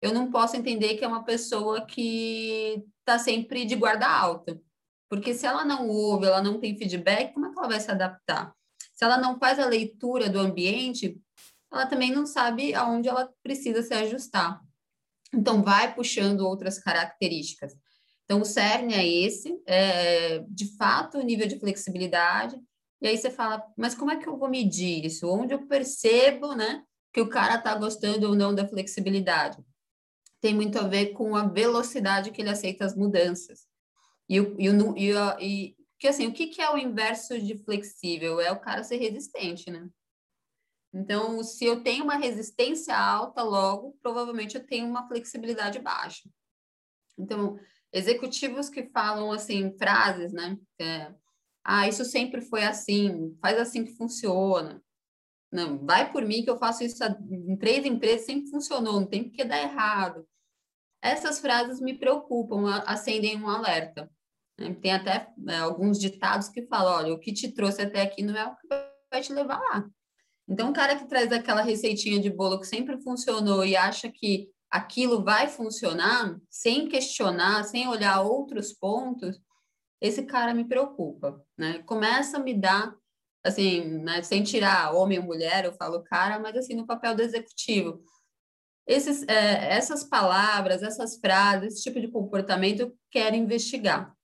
eu 0.00 0.12
não 0.12 0.30
posso 0.30 0.56
entender 0.56 0.96
que 0.96 1.04
é 1.04 1.08
uma 1.08 1.24
pessoa 1.24 1.84
que 1.84 2.84
está 3.00 3.18
sempre 3.18 3.64
de 3.64 3.74
guarda 3.74 4.08
alta. 4.08 4.60
Porque 5.08 5.34
se 5.34 5.46
ela 5.46 5.64
não 5.64 5.88
ouve, 5.88 6.26
ela 6.26 6.42
não 6.42 6.60
tem 6.60 6.76
feedback, 6.76 7.32
como 7.32 7.46
é 7.46 7.50
que 7.50 7.58
ela 7.58 7.68
vai 7.68 7.80
se 7.80 7.90
adaptar? 7.90 8.54
Se 8.94 9.04
ela 9.04 9.16
não 9.16 9.38
faz 9.38 9.58
a 9.58 9.66
leitura 9.66 10.28
do 10.28 10.38
ambiente, 10.38 11.18
ela 11.72 11.86
também 11.86 12.10
não 12.10 12.26
sabe 12.26 12.74
aonde 12.74 13.08
ela 13.08 13.32
precisa 13.42 13.82
se 13.82 13.94
ajustar. 13.94 14.60
Então, 15.32 15.62
vai 15.62 15.94
puxando 15.94 16.40
outras 16.40 16.78
características. 16.78 17.74
Então, 18.24 18.42
o 18.42 18.44
cerne 18.44 18.94
é 18.94 19.06
esse, 19.06 19.58
é, 19.66 20.40
de 20.48 20.76
fato, 20.76 21.18
o 21.18 21.22
nível 21.22 21.46
de 21.46 21.58
flexibilidade. 21.58 22.60
E 23.00 23.08
aí 23.08 23.16
você 23.16 23.30
fala, 23.30 23.64
mas 23.76 23.94
como 23.94 24.10
é 24.10 24.16
que 24.16 24.28
eu 24.28 24.36
vou 24.36 24.48
medir 24.48 25.04
isso? 25.04 25.28
Onde 25.28 25.54
eu 25.54 25.66
percebo, 25.66 26.54
né, 26.54 26.82
que 27.12 27.20
o 27.20 27.28
cara 27.28 27.54
está 27.54 27.74
gostando 27.74 28.28
ou 28.28 28.34
não 28.34 28.54
da 28.54 28.66
flexibilidade? 28.68 29.58
Tem 30.40 30.54
muito 30.54 30.78
a 30.78 30.87
ver 30.87 31.12
com 31.12 31.35
a 31.35 31.47
velocidade 31.47 32.30
que 32.30 32.40
ele 32.40 32.50
aceita 32.50 32.85
as 32.85 32.95
mudanças. 32.95 33.66
E, 34.28 34.40
o, 34.40 34.54
e, 34.59 34.68
o, 34.68 34.97
e, 34.97 35.12
e 35.40 35.76
que 35.99 36.07
assim, 36.07 36.26
o 36.26 36.33
que, 36.33 36.49
que 36.49 36.62
é 36.62 36.71
o 36.71 36.78
inverso 36.78 37.40
de 37.40 37.57
flexível? 37.57 38.40
É 38.40 38.52
o 38.52 38.61
cara 38.61 38.85
ser 38.85 38.99
resistente, 38.99 39.71
né? 39.71 39.88
Então, 40.92 41.42
se 41.42 41.64
eu 41.64 41.83
tenho 41.83 42.04
uma 42.04 42.16
resistência 42.16 42.97
alta, 42.97 43.42
logo, 43.42 43.97
provavelmente 44.00 44.57
eu 44.57 44.66
tenho 44.66 44.87
uma 44.87 45.07
flexibilidade 45.07 45.78
baixa. 45.80 46.28
Então, 47.18 47.59
executivos 47.92 48.68
que 48.68 48.88
falam 48.90 49.30
assim, 49.33 49.76
frases, 49.76 50.33
né? 50.33 50.57
É, 50.80 51.12
ah, 51.64 51.88
isso 51.88 52.04
sempre 52.04 52.40
foi 52.40 52.64
assim, 52.64 53.37
faz 53.40 53.59
assim 53.59 53.85
que 53.85 53.97
funciona. 53.97 54.83
Não, 55.50 55.78
vai 55.78 56.12
por 56.12 56.24
mim 56.24 56.42
que 56.42 56.50
eu 56.50 56.58
faço 56.58 56.84
isso 56.84 57.02
em 57.30 57.56
três 57.56 57.86
empresas, 57.86 58.26
sempre 58.26 58.50
funcionou, 58.50 59.00
não 59.00 59.06
tem 59.06 59.30
que 59.30 59.44
dar 59.44 59.62
errado. 59.62 60.26
Essas 61.00 61.40
frases 61.40 61.80
me 61.80 61.94
preocupam, 61.98 62.68
acendem 62.86 63.42
um 63.42 63.48
alerta. 63.48 64.10
Né? 64.58 64.74
Tem 64.74 64.92
até 64.92 65.32
é, 65.48 65.56
alguns 65.58 65.98
ditados 65.98 66.48
que 66.48 66.66
falam, 66.66 66.94
olha, 66.94 67.14
o 67.14 67.20
que 67.20 67.32
te 67.32 67.52
trouxe 67.52 67.82
até 67.82 68.02
aqui 68.02 68.22
não 68.22 68.36
é 68.36 68.46
o 68.46 68.56
que 68.56 68.66
vai 69.10 69.22
te 69.22 69.32
levar 69.32 69.58
lá. 69.58 69.88
Então, 70.48 70.70
o 70.70 70.72
cara 70.72 70.96
que 70.96 71.06
traz 71.06 71.30
aquela 71.30 71.62
receitinha 71.62 72.20
de 72.20 72.30
bolo 72.30 72.58
que 72.58 72.66
sempre 72.66 73.00
funcionou 73.02 73.64
e 73.64 73.76
acha 73.76 74.10
que 74.10 74.50
aquilo 74.70 75.22
vai 75.22 75.48
funcionar, 75.48 76.38
sem 76.50 76.88
questionar, 76.88 77.64
sem 77.64 77.86
olhar 77.86 78.22
outros 78.22 78.72
pontos, 78.72 79.38
esse 80.00 80.22
cara 80.24 80.54
me 80.54 80.64
preocupa, 80.64 81.42
né? 81.56 81.82
Começa 81.84 82.36
a 82.38 82.40
me 82.40 82.54
dar, 82.54 82.94
assim, 83.45 83.85
né, 84.00 84.23
sem 84.23 84.42
tirar 84.42 84.95
homem 84.95 85.18
ou 85.18 85.25
mulher, 85.25 85.64
eu 85.64 85.73
falo 85.73 86.02
cara, 86.04 86.38
mas 86.38 86.57
assim, 86.57 86.75
no 86.75 86.87
papel 86.87 87.14
do 87.14 87.23
executivo. 87.23 88.02
Esses, 88.87 89.23
é, 89.28 89.75
essas 89.75 90.04
palavras, 90.04 90.83
essas 90.83 91.18
frases, 91.18 91.75
esse 91.75 91.83
tipo 91.83 92.00
de 92.00 92.09
comportamento 92.09 92.80
eu 92.80 92.97
quero 93.11 93.37
investigar 93.37 94.16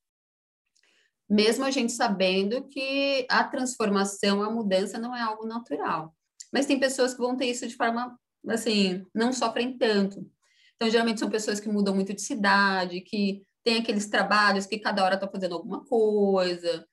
mesmo 1.29 1.65
a 1.65 1.71
gente 1.71 1.93
sabendo 1.93 2.69
que 2.69 3.27
a 3.29 3.45
transformação, 3.45 4.43
a 4.43 4.51
mudança 4.51 4.99
não 4.99 5.15
é 5.17 5.23
algo 5.23 5.47
natural. 5.47 6.15
Mas 6.53 6.67
tem 6.67 6.79
pessoas 6.79 7.15
que 7.15 7.21
vão 7.21 7.37
ter 7.37 7.47
isso 7.47 7.67
de 7.67 7.77
forma, 7.77 8.19
assim, 8.49 9.05
não 9.15 9.33
sofrem 9.33 9.77
tanto. 9.77 10.31
Então, 10.77 10.91
geralmente 10.91 11.21
são 11.21 11.31
pessoas 11.31 11.61
que 11.61 11.69
mudam 11.69 11.95
muito 11.95 12.13
de 12.13 12.23
cidade, 12.23 13.01
que 13.01 13.43
tem 13.65 13.79
aqueles 13.79 14.07
trabalhos 14.07 14.67
que 14.67 14.79
cada 14.79 15.03
hora 15.05 15.15
está 15.15 15.27
fazendo 15.27 15.55
alguma 15.55 15.85
coisa, 15.85 16.87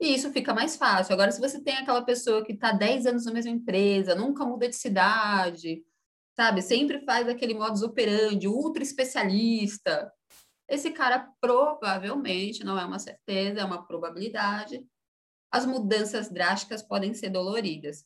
e 0.00 0.14
isso 0.14 0.32
fica 0.32 0.54
mais 0.54 0.76
fácil. 0.76 1.14
Agora, 1.14 1.32
se 1.32 1.40
você 1.40 1.60
tem 1.62 1.76
aquela 1.76 2.02
pessoa 2.02 2.44
que 2.44 2.52
está 2.52 2.72
10 2.72 3.06
anos 3.06 3.24
na 3.24 3.32
mesma 3.32 3.50
empresa, 3.50 4.14
nunca 4.14 4.44
muda 4.44 4.68
de 4.68 4.76
cidade, 4.76 5.82
sabe? 6.34 6.62
Sempre 6.62 7.00
faz 7.04 7.28
aquele 7.28 7.54
modus 7.54 7.82
operandi, 7.82 8.46
ultra 8.46 8.82
especialista, 8.82 10.12
esse 10.68 10.90
cara 10.90 11.30
provavelmente, 11.40 12.64
não 12.64 12.78
é 12.78 12.84
uma 12.84 12.98
certeza, 12.98 13.60
é 13.60 13.64
uma 13.64 13.86
probabilidade, 13.86 14.84
as 15.50 15.64
mudanças 15.64 16.28
drásticas 16.28 16.82
podem 16.82 17.14
ser 17.14 17.30
doloridas. 17.30 18.04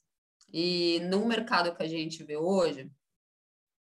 E 0.52 1.00
no 1.04 1.24
mercado 1.24 1.74
que 1.74 1.82
a 1.82 1.88
gente 1.88 2.22
vê 2.22 2.36
hoje, 2.36 2.90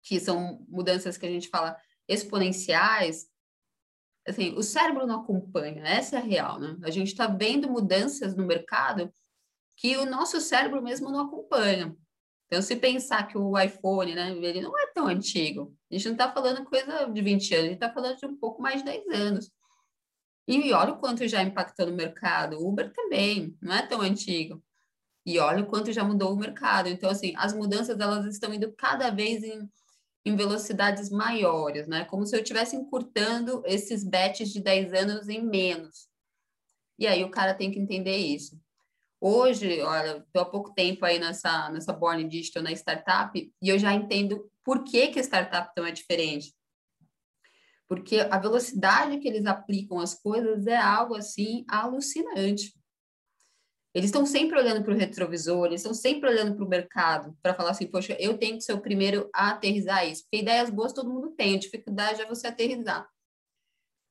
que 0.03 0.21
são 0.21 0.65
mudanças 0.69 1.17
que 1.17 1.27
a 1.27 1.31
gente 1.31 1.49
fala 1.49 1.77
exponenciais, 2.07 3.27
assim, 4.29 4.55
o 4.55 4.63
cérebro 4.63 5.07
não 5.07 5.21
acompanha, 5.21 5.83
essa 5.85 6.17
é 6.17 6.19
a 6.19 6.23
real, 6.23 6.59
né? 6.59 6.77
A 6.83 6.91
gente 6.91 7.09
está 7.09 7.27
vendo 7.27 7.71
mudanças 7.71 8.37
no 8.37 8.47
mercado 8.47 9.13
que 9.77 9.97
o 9.97 10.05
nosso 10.05 10.41
cérebro 10.41 10.83
mesmo 10.83 11.11
não 11.11 11.21
acompanha. 11.21 11.97
Então, 12.47 12.63
se 12.63 12.77
pensar 12.77 13.29
que 13.29 13.37
o 13.37 13.59
iPhone, 13.59 14.15
né, 14.15 14.33
ele 14.33 14.61
não 14.61 14.77
é 14.79 14.87
tão 14.89 15.07
antigo. 15.07 15.77
A 15.91 15.95
gente 15.95 16.07
não 16.07 16.13
está 16.13 16.33
falando 16.33 16.65
coisa 16.65 17.05
de 17.05 17.23
20 17.23 17.55
anos, 17.55 17.65
a 17.65 17.69
gente 17.69 17.75
está 17.75 17.93
falando 17.93 18.17
de 18.17 18.27
um 18.27 18.37
pouco 18.37 18.63
mais 18.63 18.79
de 18.79 18.85
10 18.85 19.07
anos. 19.09 19.51
E 20.47 20.73
olha 20.73 20.95
o 20.95 20.99
quanto 20.99 21.29
já 21.29 21.43
impactou 21.43 21.87
no 21.87 21.95
mercado. 21.95 22.57
O 22.57 22.69
Uber 22.69 22.91
também, 22.93 23.55
não 23.61 23.75
é 23.75 23.87
tão 23.87 24.01
antigo. 24.01 24.63
E 25.27 25.39
olha 25.39 25.63
o 25.63 25.67
quanto 25.67 25.93
já 25.93 26.03
mudou 26.03 26.33
o 26.33 26.39
mercado. 26.39 26.89
Então, 26.89 27.11
assim, 27.11 27.35
as 27.37 27.53
mudanças, 27.53 28.01
elas 28.01 28.25
estão 28.25 28.53
indo 28.53 28.73
cada 28.73 29.11
vez 29.11 29.45
em, 29.45 29.69
em 30.25 30.37
velocidades 30.37 31.11
maiores, 31.11 31.87
né? 31.87 32.05
Como 32.05 32.27
se 32.27 32.37
eu 32.37 32.41
estivesse 32.41 32.77
encurtando 32.77 33.63
esses 33.65 34.05
bets 34.05 34.51
de 34.51 34.61
10 34.61 34.93
anos 34.93 35.29
em 35.29 35.43
menos. 35.43 36.09
E 36.99 37.07
aí 37.07 37.25
o 37.25 37.31
cara 37.31 37.55
tem 37.55 37.71
que 37.71 37.79
entender 37.79 38.17
isso. 38.17 38.61
Hoje, 39.21 39.81
olha, 39.81 40.19
estou 40.19 40.43
há 40.43 40.45
pouco 40.45 40.73
tempo 40.75 41.05
aí 41.05 41.19
nessa, 41.19 41.71
nessa 41.71 41.93
Born 41.93 42.29
Digital, 42.29 42.63
na 42.63 42.73
startup, 42.73 43.53
e 43.61 43.69
eu 43.69 43.79
já 43.79 43.93
entendo 43.93 44.49
por 44.65 44.85
que, 44.85 45.09
que 45.09 45.19
a 45.19 45.23
startup 45.23 45.75
tão 45.75 45.85
é 45.85 45.91
diferente. 45.91 46.55
Porque 47.89 48.21
a 48.21 48.39
velocidade 48.39 49.19
que 49.19 49.27
eles 49.27 49.47
aplicam 49.47 49.99
as 49.99 50.15
coisas 50.15 50.67
é 50.67 50.77
algo, 50.77 51.17
assim, 51.17 51.65
alucinante. 51.69 52.78
Eles 53.99 54.11
estão 54.11 54.25
sempre 54.25 54.57
olhando 54.57 54.85
para 54.85 54.95
o 54.95 54.97
retrovisor, 54.97 55.67
eles 55.67 55.81
estão 55.81 55.93
sempre 55.93 56.31
olhando 56.31 56.55
para 56.55 56.65
o 56.65 56.69
mercado, 56.69 57.37
para 57.43 57.53
falar 57.53 57.71
assim, 57.71 57.89
poxa, 57.89 58.17
eu 58.21 58.39
tenho 58.39 58.57
que 58.57 58.63
ser 58.63 58.73
o 58.73 58.81
primeiro 58.81 59.29
a 59.35 59.51
aterrizar 59.51 60.07
isso. 60.09 60.23
Porque 60.23 60.43
ideias 60.43 60.71
boas 60.71 60.93
todo 60.93 61.13
mundo 61.13 61.33
tem, 61.33 61.57
a 61.57 61.59
dificuldade 61.59 62.23
é 62.23 62.27
você 62.27 62.47
aterrizar. 62.47 63.09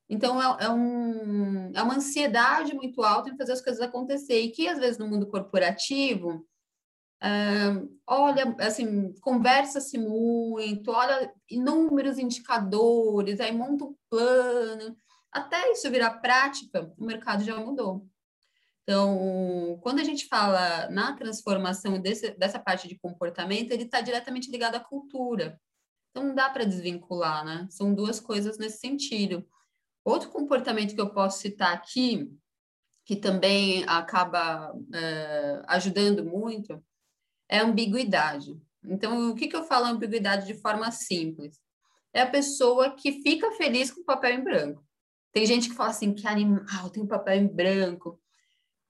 Então, 0.06 0.42
é, 0.42 0.64
é, 0.66 0.68
um, 0.68 1.72
é 1.74 1.82
uma 1.82 1.96
ansiedade 1.96 2.74
muito 2.74 3.02
alta 3.02 3.30
em 3.30 3.36
fazer 3.38 3.52
as 3.52 3.62
coisas 3.62 3.80
acontecer. 3.80 4.38
E 4.38 4.50
que, 4.50 4.68
às 4.68 4.78
vezes, 4.78 4.98
no 4.98 5.08
mundo 5.08 5.26
corporativo, 5.26 6.46
olha, 8.06 8.54
assim, 8.60 9.14
conversa-se 9.22 9.96
muito, 9.96 10.90
olha 10.90 11.32
inúmeros 11.48 12.18
indicadores, 12.18 13.40
aí 13.40 13.52
monta 13.52 13.86
um 13.86 13.96
plano. 14.10 14.94
Até 15.32 15.72
isso 15.72 15.90
virar 15.90 16.20
prática, 16.20 16.92
o 16.98 17.04
mercado 17.06 17.42
já 17.42 17.56
mudou. 17.58 18.06
Então, 18.88 19.78
quando 19.82 19.98
a 19.98 20.02
gente 20.02 20.26
fala 20.28 20.88
na 20.88 21.12
transformação 21.12 22.00
desse, 22.00 22.30
dessa 22.38 22.58
parte 22.58 22.88
de 22.88 22.98
comportamento, 22.98 23.70
ele 23.70 23.82
está 23.82 24.00
diretamente 24.00 24.50
ligado 24.50 24.76
à 24.76 24.80
cultura. 24.80 25.60
Então, 26.08 26.24
não 26.24 26.34
dá 26.34 26.48
para 26.48 26.64
desvincular, 26.64 27.44
né? 27.44 27.68
São 27.68 27.94
duas 27.94 28.18
coisas 28.18 28.56
nesse 28.56 28.78
sentido. 28.78 29.46
Outro 30.02 30.30
comportamento 30.30 30.94
que 30.94 31.00
eu 31.02 31.10
posso 31.10 31.38
citar 31.38 31.74
aqui, 31.74 32.32
que 33.04 33.14
também 33.14 33.84
acaba 33.86 34.72
é, 34.94 35.62
ajudando 35.66 36.24
muito, 36.24 36.82
é 37.46 37.58
a 37.58 37.64
ambiguidade. 37.64 38.58
Então, 38.82 39.32
o 39.32 39.34
que, 39.34 39.48
que 39.48 39.56
eu 39.56 39.64
falo 39.64 39.84
ambiguidade 39.84 40.46
de 40.46 40.54
forma 40.54 40.90
simples? 40.90 41.60
É 42.10 42.22
a 42.22 42.30
pessoa 42.30 42.96
que 42.96 43.20
fica 43.20 43.52
feliz 43.52 43.90
com 43.90 44.00
o 44.00 44.06
papel 44.06 44.32
em 44.32 44.42
branco. 44.42 44.82
Tem 45.30 45.44
gente 45.44 45.68
que 45.68 45.74
fala 45.74 45.90
assim, 45.90 46.14
que 46.14 46.26
animal, 46.26 46.88
tem 46.88 47.02
um 47.02 47.06
papel 47.06 47.36
em 47.36 47.46
branco, 47.46 48.18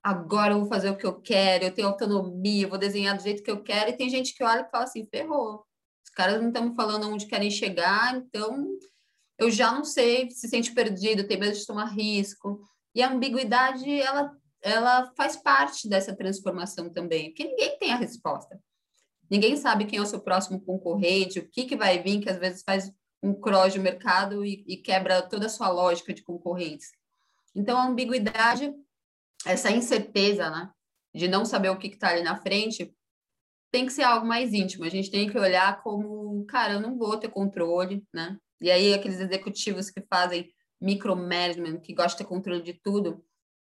agora 0.09 0.55
eu 0.55 0.61
vou 0.61 0.69
fazer 0.69 0.89
o 0.89 0.97
que 0.97 1.05
eu 1.05 1.21
quero, 1.21 1.65
eu 1.65 1.75
tenho 1.75 1.89
autonomia, 1.89 2.65
eu 2.65 2.69
vou 2.71 2.79
desenhar 2.79 3.15
do 3.15 3.23
jeito 3.23 3.43
que 3.43 3.51
eu 3.51 3.63
quero, 3.63 3.91
e 3.91 3.97
tem 3.97 4.09
gente 4.09 4.35
que 4.35 4.43
olha 4.43 4.63
e 4.63 4.71
fala 4.71 4.85
assim, 4.85 5.07
ferrou. 5.07 5.63
Os 6.03 6.11
caras 6.11 6.41
não 6.41 6.49
estão 6.49 6.75
falando 6.75 7.11
onde 7.11 7.27
querem 7.27 7.51
chegar, 7.51 8.17
então 8.17 8.67
eu 9.39 9.51
já 9.51 9.71
não 9.71 9.85
sei, 9.85 10.31
se 10.31 10.49
sente 10.49 10.73
perdido, 10.73 11.27
tem 11.27 11.39
medo 11.39 11.55
de 11.55 11.67
tomar 11.67 11.93
risco. 11.93 12.59
E 12.95 13.03
a 13.03 13.11
ambiguidade, 13.11 14.01
ela, 14.01 14.33
ela 14.63 15.13
faz 15.15 15.37
parte 15.37 15.87
dessa 15.87 16.17
transformação 16.17 16.89
também, 16.91 17.29
porque 17.29 17.45
ninguém 17.45 17.79
tem 17.79 17.93
a 17.93 17.97
resposta. 17.97 18.59
Ninguém 19.31 19.59
sabe 19.59 19.85
quem 19.85 19.99
é 19.99 20.03
o 20.03 20.07
seu 20.07 20.21
próximo 20.21 20.59
concorrente, 20.59 21.39
o 21.39 21.47
que, 21.47 21.67
que 21.67 21.77
vai 21.77 22.03
vir, 22.03 22.21
que 22.21 22.31
às 22.31 22.39
vezes 22.39 22.63
faz 22.63 22.91
um 23.23 23.35
cross 23.35 23.75
de 23.75 23.79
mercado 23.79 24.43
e, 24.43 24.65
e 24.67 24.79
quebra 24.79 25.21
toda 25.21 25.47
a 25.47 25.51
sua 25.51 25.69
lógica 25.69 26.15
de 26.15 26.23
concorrentes. 26.23 26.93
Então, 27.55 27.77
a 27.77 27.87
ambiguidade, 27.87 28.73
essa 29.47 29.71
incerteza, 29.71 30.51
né, 30.51 30.71
de 31.15 31.29
não 31.29 31.45
saber 31.45 31.71
o 31.71 31.79
que 31.79 31.89
está 31.89 32.11
ali 32.11 32.23
na 32.23 32.41
frente, 32.41 32.95
tem 33.71 33.87
que 33.87 33.93
ser 33.93 34.03
algo 34.03 34.27
mais 34.27 34.53
íntimo. 34.53 34.85
A 34.85 34.89
gente 34.89 35.11
tem 35.11 35.29
que 35.29 35.39
olhar 35.39 35.83
como, 35.83 36.45
cara, 36.47 36.75
eu 36.75 36.81
não 36.81 36.97
vou 36.97 37.17
ter 37.19 37.29
controle, 37.29 38.05
né? 38.13 38.39
E 38.61 38.71
aí, 38.71 38.95
aqueles 38.95 39.21
executivos 39.21 39.91
que 39.91 40.01
fazem 40.09 40.51
micromanagement, 40.81 41.81
que 41.81 41.95
gostam 41.95 42.17
de 42.17 42.19
ter 42.19 42.29
controle 42.29 42.63
de 42.63 42.73
tudo, 42.73 43.25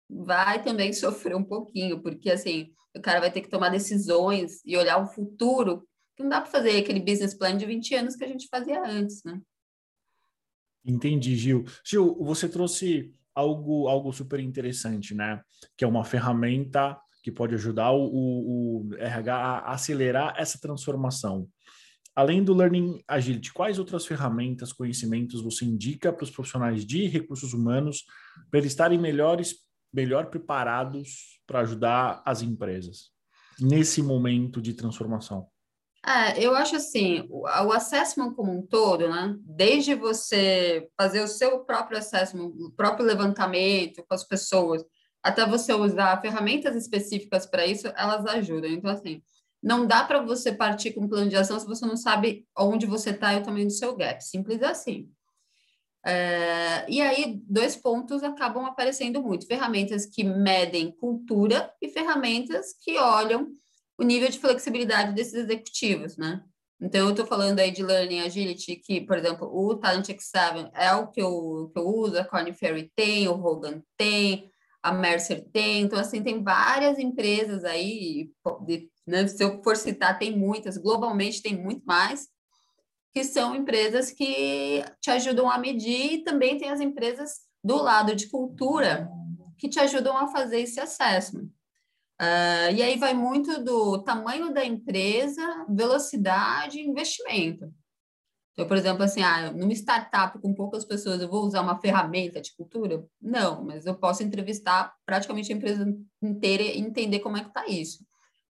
vai 0.09 0.63
também 0.63 0.91
sofrer 0.93 1.35
um 1.35 1.43
pouquinho, 1.43 2.01
porque 2.01 2.29
assim, 2.29 2.73
o 2.95 3.01
cara 3.01 3.19
vai 3.19 3.31
ter 3.31 3.41
que 3.41 3.49
tomar 3.49 3.69
decisões 3.69 4.61
e 4.65 4.75
olhar 4.77 4.97
o 4.97 5.07
futuro 5.07 5.87
Não 6.19 6.29
dá 6.29 6.41
para 6.41 6.51
fazer 6.51 6.77
aquele 6.77 6.99
business 6.99 7.33
plan 7.33 7.57
de 7.57 7.65
20 7.65 7.95
anos 7.95 8.15
que 8.15 8.23
a 8.23 8.27
gente 8.27 8.47
fazia 8.47 8.81
antes, 8.83 9.23
né? 9.23 9.41
Entendi, 10.83 11.35
Gil. 11.35 11.63
Gil, 11.85 12.15
você 12.19 12.49
trouxe 12.49 13.13
algo, 13.35 13.87
algo 13.87 14.11
super 14.11 14.39
interessante, 14.39 15.13
né? 15.13 15.41
Que 15.77 15.83
é 15.85 15.87
uma 15.87 16.03
ferramenta 16.03 16.97
que 17.23 17.31
pode 17.31 17.55
ajudar 17.55 17.91
o, 17.91 18.03
o, 18.03 18.87
o 18.87 18.93
RH 18.95 19.35
a 19.35 19.73
acelerar 19.73 20.33
essa 20.37 20.59
transformação. 20.59 21.47
Além 22.15 22.43
do 22.43 22.53
Learning 22.53 23.01
Agility, 23.07 23.53
quais 23.53 23.79
outras 23.79 24.05
ferramentas, 24.05 24.73
conhecimentos 24.73 25.41
você 25.41 25.63
indica 25.63 26.11
para 26.11 26.23
os 26.23 26.31
profissionais 26.31 26.85
de 26.85 27.07
recursos 27.07 27.53
humanos 27.53 28.03
para 28.49 28.59
eles 28.59 28.71
estarem 28.71 28.99
melhores, 28.99 29.55
melhor 29.93 30.25
preparados 30.25 31.39
para 31.47 31.61
ajudar 31.61 32.21
as 32.25 32.41
empresas 32.41 33.11
nesse 33.59 34.01
momento 34.01 34.61
de 34.61 34.73
transformação? 34.73 35.47
É, 36.05 36.43
eu 36.43 36.55
acho 36.55 36.75
assim, 36.75 37.27
o, 37.29 37.43
o 37.43 37.71
assessment 37.71 38.33
como 38.33 38.51
um 38.51 38.65
todo, 38.65 39.07
né? 39.07 39.35
Desde 39.41 39.93
você 39.93 40.89
fazer 40.97 41.21
o 41.21 41.27
seu 41.27 41.59
próprio 41.59 41.99
assessment, 41.99 42.45
o 42.45 42.71
próprio 42.71 43.05
levantamento 43.05 44.03
com 44.07 44.13
as 44.13 44.23
pessoas, 44.23 44.83
até 45.21 45.45
você 45.45 45.73
usar 45.73 46.19
ferramentas 46.19 46.75
específicas 46.75 47.45
para 47.45 47.67
isso, 47.67 47.87
elas 47.95 48.25
ajudam. 48.25 48.71
Então, 48.71 48.89
assim, 48.89 49.21
não 49.61 49.85
dá 49.85 50.03
para 50.03 50.23
você 50.23 50.51
partir 50.51 50.93
com 50.93 51.01
um 51.01 51.07
plano 51.07 51.29
de 51.29 51.35
ação 51.35 51.59
se 51.59 51.67
você 51.67 51.85
não 51.85 51.95
sabe 51.95 52.47
onde 52.57 52.87
você 52.87 53.11
está 53.11 53.33
e 53.33 53.39
o 53.39 53.43
tamanho 53.43 53.67
do 53.67 53.71
seu 53.71 53.95
gap. 53.95 54.23
Simples 54.23 54.63
assim. 54.63 55.07
É, 56.03 56.89
e 56.89 56.99
aí, 56.99 57.39
dois 57.47 57.75
pontos 57.75 58.23
acabam 58.23 58.65
aparecendo 58.65 59.21
muito: 59.21 59.45
ferramentas 59.45 60.07
que 60.07 60.23
medem 60.23 60.91
cultura 60.91 61.71
e 61.79 61.89
ferramentas 61.89 62.73
que 62.81 62.97
olham 62.97 63.51
o 64.01 64.03
nível 64.03 64.29
de 64.29 64.39
flexibilidade 64.39 65.13
desses 65.13 65.35
executivos, 65.35 66.17
né? 66.17 66.43
Então, 66.81 67.01
eu 67.01 67.11
estou 67.11 67.27
falando 67.27 67.59
aí 67.59 67.69
de 67.69 67.83
Learning 67.83 68.21
Agility, 68.21 68.77
que, 68.77 68.99
por 69.01 69.15
exemplo, 69.15 69.47
o 69.47 69.75
Talent 69.75 70.07
X7 70.07 70.71
é 70.73 70.91
o 70.95 71.07
que 71.07 71.21
eu, 71.21 71.69
que 71.71 71.79
eu 71.79 71.85
uso, 71.85 72.17
a 72.17 72.25
Corn 72.25 72.51
Ferry 72.51 72.91
tem, 72.95 73.27
o 73.27 73.33
Hogan 73.33 73.83
tem, 73.95 74.49
a 74.81 74.91
Mercer 74.91 75.45
tem. 75.53 75.83
Então, 75.83 75.99
assim, 75.99 76.23
tem 76.23 76.43
várias 76.43 76.97
empresas 76.97 77.63
aí, 77.63 78.31
de, 78.65 78.89
né, 79.05 79.27
se 79.27 79.43
eu 79.43 79.61
for 79.61 79.77
citar, 79.77 80.17
tem 80.17 80.35
muitas, 80.35 80.77
globalmente 80.77 81.43
tem 81.43 81.55
muito 81.55 81.85
mais, 81.85 82.27
que 83.13 83.23
são 83.23 83.55
empresas 83.55 84.09
que 84.09 84.83
te 84.99 85.11
ajudam 85.11 85.47
a 85.47 85.59
medir 85.59 86.13
e 86.13 86.23
também 86.23 86.57
tem 86.57 86.71
as 86.71 86.81
empresas 86.81 87.41
do 87.63 87.75
lado 87.75 88.15
de 88.15 88.27
cultura 88.27 89.07
que 89.59 89.69
te 89.69 89.79
ajudam 89.79 90.17
a 90.17 90.27
fazer 90.29 90.61
esse 90.61 90.79
assessment. 90.79 91.47
Uh, 92.21 92.69
e 92.75 92.83
aí 92.83 92.99
vai 92.99 93.15
muito 93.15 93.63
do 93.63 94.03
tamanho 94.03 94.53
da 94.53 94.63
empresa, 94.63 95.65
velocidade 95.67 96.77
e 96.77 96.85
investimento. 96.85 97.73
Então, 98.53 98.67
por 98.67 98.77
exemplo, 98.77 99.01
assim, 99.01 99.23
ah, 99.23 99.51
numa 99.51 99.73
startup 99.73 100.39
com 100.39 100.53
poucas 100.53 100.85
pessoas, 100.85 101.19
eu 101.19 101.27
vou 101.27 101.43
usar 101.43 101.61
uma 101.61 101.79
ferramenta 101.79 102.39
de 102.39 102.53
cultura? 102.55 103.03
Não, 103.19 103.63
mas 103.63 103.87
eu 103.87 103.95
posso 103.95 104.21
entrevistar 104.21 104.93
praticamente 105.03 105.51
a 105.51 105.55
empresa 105.55 105.83
inteira 106.21 106.61
e 106.61 106.79
entender 106.79 107.21
como 107.21 107.37
é 107.37 107.41
que 107.41 107.47
está 107.47 107.65
isso. 107.65 108.05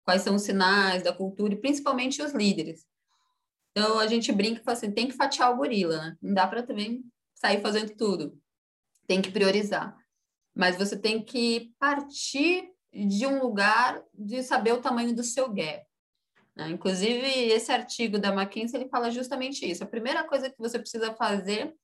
Quais 0.05 0.21
são 0.21 0.35
os 0.35 0.43
sinais 0.43 1.03
da 1.03 1.15
cultura 1.15 1.55
e 1.55 1.61
principalmente 1.61 2.21
os 2.21 2.33
líderes. 2.33 2.85
Então, 3.71 3.99
a 3.99 4.07
gente 4.07 4.31
brinca 4.31 4.61
e 4.61 4.65
fala 4.65 4.77
assim, 4.77 4.93
tem 4.93 5.09
que 5.09 5.15
fatiar 5.15 5.51
o 5.51 5.57
gorila, 5.57 5.97
né? 5.97 6.17
Não 6.21 6.35
dá 6.35 6.47
para 6.47 6.63
também 6.63 7.03
sair 7.35 7.63
fazendo 7.63 7.97
tudo. 7.97 8.39
Tem 9.07 9.23
que 9.23 9.31
priorizar. 9.31 9.97
Mas 10.55 10.77
você 10.77 10.99
tem 10.99 11.25
que 11.25 11.73
partir 11.79 12.74
de 12.95 13.27
um 13.27 13.43
lugar 13.43 14.03
de 14.15 14.43
saber 14.43 14.73
o 14.73 14.81
tamanho 14.81 15.15
do 15.15 15.25
seu 15.25 15.53
gap. 15.53 15.85
Né? 16.55 16.71
Inclusive, 16.71 17.27
esse 17.27 17.73
artigo 17.73 18.19
da 18.19 18.33
McKinsey 18.33 18.81
ele 18.81 18.89
fala 18.89 19.11
justamente 19.11 19.69
isso. 19.69 19.83
A 19.83 19.89
primeira 19.89 20.23
coisa 20.25 20.49
que 20.49 20.59
você 20.59 20.79
precisa 20.79 21.13
fazer 21.15 21.75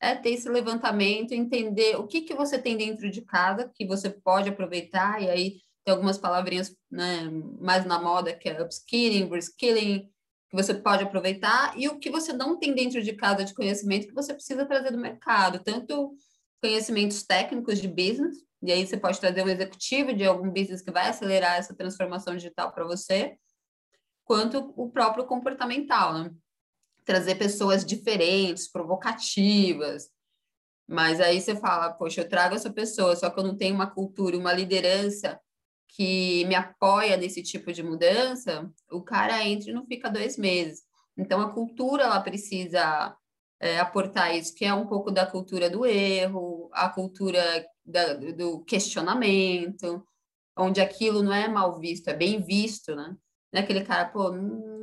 é 0.00 0.14
ter 0.14 0.30
esse 0.30 0.48
levantamento, 0.48 1.32
entender 1.32 1.96
o 1.96 2.06
que, 2.06 2.22
que 2.22 2.34
você 2.34 2.58
tem 2.58 2.76
dentro 2.76 3.10
de 3.10 3.22
casa 3.22 3.70
que 3.74 3.86
você 3.86 4.10
pode 4.10 4.48
aproveitar, 4.48 5.22
e 5.22 5.30
aí 5.30 5.50
tem 5.84 5.92
algumas 5.92 6.18
palavrinhas 6.18 6.74
né, 6.90 7.30
mais 7.60 7.84
na 7.84 8.00
moda, 8.00 8.34
que 8.34 8.48
é 8.48 8.62
upskilling, 8.62 9.28
reskilling, 9.28 10.08
que 10.50 10.56
você 10.56 10.74
pode 10.74 11.04
aproveitar, 11.04 11.78
e 11.78 11.88
o 11.88 11.98
que 11.98 12.10
você 12.10 12.32
não 12.32 12.58
tem 12.58 12.74
dentro 12.74 13.02
de 13.02 13.12
casa 13.12 13.44
de 13.44 13.54
conhecimento 13.54 14.06
que 14.06 14.14
você 14.14 14.34
precisa 14.34 14.66
trazer 14.66 14.90
do 14.90 14.98
mercado, 14.98 15.62
tanto 15.62 16.14
conhecimentos 16.60 17.22
técnicos 17.22 17.80
de 17.80 17.88
business, 17.88 18.36
e 18.64 18.72
aí 18.72 18.86
você 18.86 18.96
pode 18.96 19.20
trazer 19.20 19.44
um 19.44 19.48
executivo 19.48 20.14
de 20.14 20.24
algum 20.24 20.50
business 20.50 20.80
que 20.80 20.90
vai 20.90 21.08
acelerar 21.08 21.56
essa 21.56 21.74
transformação 21.74 22.34
digital 22.34 22.72
para 22.72 22.84
você, 22.84 23.36
quanto 24.24 24.72
o 24.74 24.90
próprio 24.90 25.26
comportamental, 25.26 26.14
né? 26.14 26.30
Trazer 27.04 27.34
pessoas 27.34 27.84
diferentes, 27.84 28.70
provocativas. 28.70 30.08
Mas 30.88 31.20
aí 31.20 31.40
você 31.40 31.54
fala, 31.54 31.92
poxa, 31.92 32.22
eu 32.22 32.28
trago 32.28 32.54
essa 32.54 32.72
pessoa, 32.72 33.14
só 33.14 33.28
que 33.28 33.38
eu 33.38 33.44
não 33.44 33.56
tenho 33.56 33.74
uma 33.74 33.90
cultura, 33.90 34.38
uma 34.38 34.52
liderança 34.52 35.38
que 35.88 36.44
me 36.46 36.54
apoia 36.54 37.16
nesse 37.18 37.42
tipo 37.42 37.70
de 37.70 37.82
mudança, 37.82 38.70
o 38.90 39.02
cara 39.02 39.44
entra 39.44 39.70
e 39.70 39.74
não 39.74 39.86
fica 39.86 40.10
dois 40.10 40.38
meses. 40.38 40.82
Então, 41.16 41.40
a 41.40 41.52
cultura, 41.52 42.04
ela 42.04 42.20
precisa 42.20 43.14
é, 43.60 43.78
aportar 43.78 44.34
isso, 44.34 44.54
que 44.54 44.64
é 44.64 44.74
um 44.74 44.86
pouco 44.86 45.10
da 45.10 45.26
cultura 45.26 45.70
do 45.70 45.86
erro, 45.86 46.68
a 46.72 46.88
cultura 46.88 47.64
da, 47.84 48.14
do 48.14 48.64
questionamento, 48.64 50.06
onde 50.56 50.80
aquilo 50.80 51.22
não 51.22 51.32
é 51.32 51.48
mal 51.48 51.78
visto, 51.78 52.08
é 52.08 52.14
bem 52.14 52.40
visto, 52.40 52.94
né? 52.94 53.16
Não 53.52 53.60
é 53.60 53.64
aquele 53.64 53.84
cara, 53.84 54.06
pô, 54.06 54.32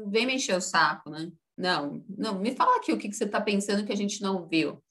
vem 0.08 0.26
me 0.26 0.36
encher 0.36 0.56
o 0.56 0.62
saco, 0.62 1.10
né? 1.10 1.32
Não, 1.58 2.04
não, 2.10 2.40
me 2.40 2.56
fala 2.56 2.78
aqui 2.78 2.92
o 2.92 2.98
que, 2.98 3.10
que 3.10 3.16
você 3.16 3.26
está 3.26 3.40
pensando 3.42 3.86
que 3.86 3.92
a 3.92 3.98
gente 3.98 4.22
não 4.22 4.48
viu. 4.48 4.82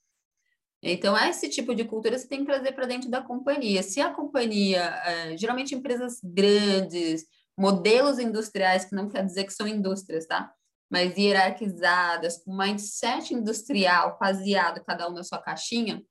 Então, 0.83 1.17
esse 1.17 1.49
tipo 1.49 1.75
de 1.75 1.85
cultura 1.85 2.19
você 2.19 2.27
tem 2.27 2.41
que 2.41 2.47
trazer 2.47 2.73
para 2.73 2.87
dentro 2.87 3.11
da 3.11 3.21
companhia. 3.21 3.83
Se 3.83 4.01
a 4.01 4.13
companhia, 4.13 4.83
é, 5.05 5.37
geralmente 5.37 5.75
empresas 5.75 6.21
grandes, 6.23 7.25
modelos 7.59 8.19
industriais, 8.19 8.87
que 8.87 8.95
não 8.95 9.09
quer 9.09 9.25
dizer 9.25 9.45
que 9.45 9.53
são 9.53 9.69
indústrias, 9.69 10.27
tá? 10.27 10.53
Mas 10.91 11.17
hierarquizadas, 11.17 12.43
com 12.43 12.57
mindset 12.57 13.35
industrial, 13.35 14.17
baseado 14.19 14.83
cada 14.85 15.09
um 15.09 15.13
na 15.13 15.23
sua 15.23 15.39
caixinha, 15.39 16.03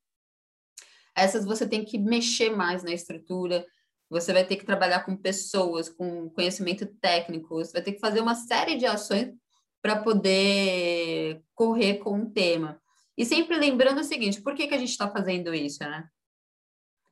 essas 1.15 1.45
você 1.45 1.67
tem 1.67 1.84
que 1.84 1.98
mexer 1.98 2.50
mais 2.50 2.84
na 2.84 2.91
estrutura, 2.91 3.65
você 4.10 4.34
vai 4.34 4.45
ter 4.45 4.56
que 4.56 4.65
trabalhar 4.65 5.02
com 5.02 5.15
pessoas, 5.15 5.89
com 5.89 6.30
conhecimento 6.30 6.86
técnico, 7.00 7.56
você 7.56 7.74
vai 7.74 7.82
ter 7.82 7.93
que 7.93 8.00
fazer 8.00 8.22
uma 8.22 8.36
série 8.36 8.76
de 8.76 8.86
ações 8.86 9.34
para 9.82 10.02
poder 10.02 11.41
correr 11.54 11.95
com 11.95 12.22
o 12.22 12.30
tema. 12.30 12.82
E 13.17 13.26
sempre 13.26 13.58
lembrando 13.58 14.00
o 14.00 14.04
seguinte, 14.04 14.41
por 14.41 14.56
que, 14.56 14.67
que 14.67 14.74
a 14.74 14.78
gente 14.78 14.89
está 14.89 15.10
fazendo 15.10 15.54
isso, 15.54 15.80
né? 15.84 16.08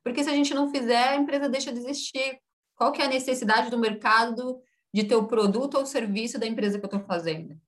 Porque 0.03 0.23
se 0.23 0.29
a 0.29 0.33
gente 0.33 0.53
não 0.53 0.71
fizer, 0.71 1.09
a 1.09 1.15
empresa 1.17 1.49
deixa 1.49 1.71
de 1.71 1.79
existir. 1.79 2.39
Qual 2.75 2.91
que 2.91 3.01
é 3.01 3.05
a 3.05 3.09
necessidade 3.09 3.69
do 3.69 3.77
mercado 3.77 4.61
de 4.93 5.03
ter 5.03 5.15
o 5.15 5.27
produto 5.27 5.77
ou 5.77 5.85
serviço 5.85 6.39
da 6.39 6.47
empresa 6.47 6.79
que 6.79 6.85
eu 6.85 6.87
estou 6.87 7.03
fazendo? 7.05 7.59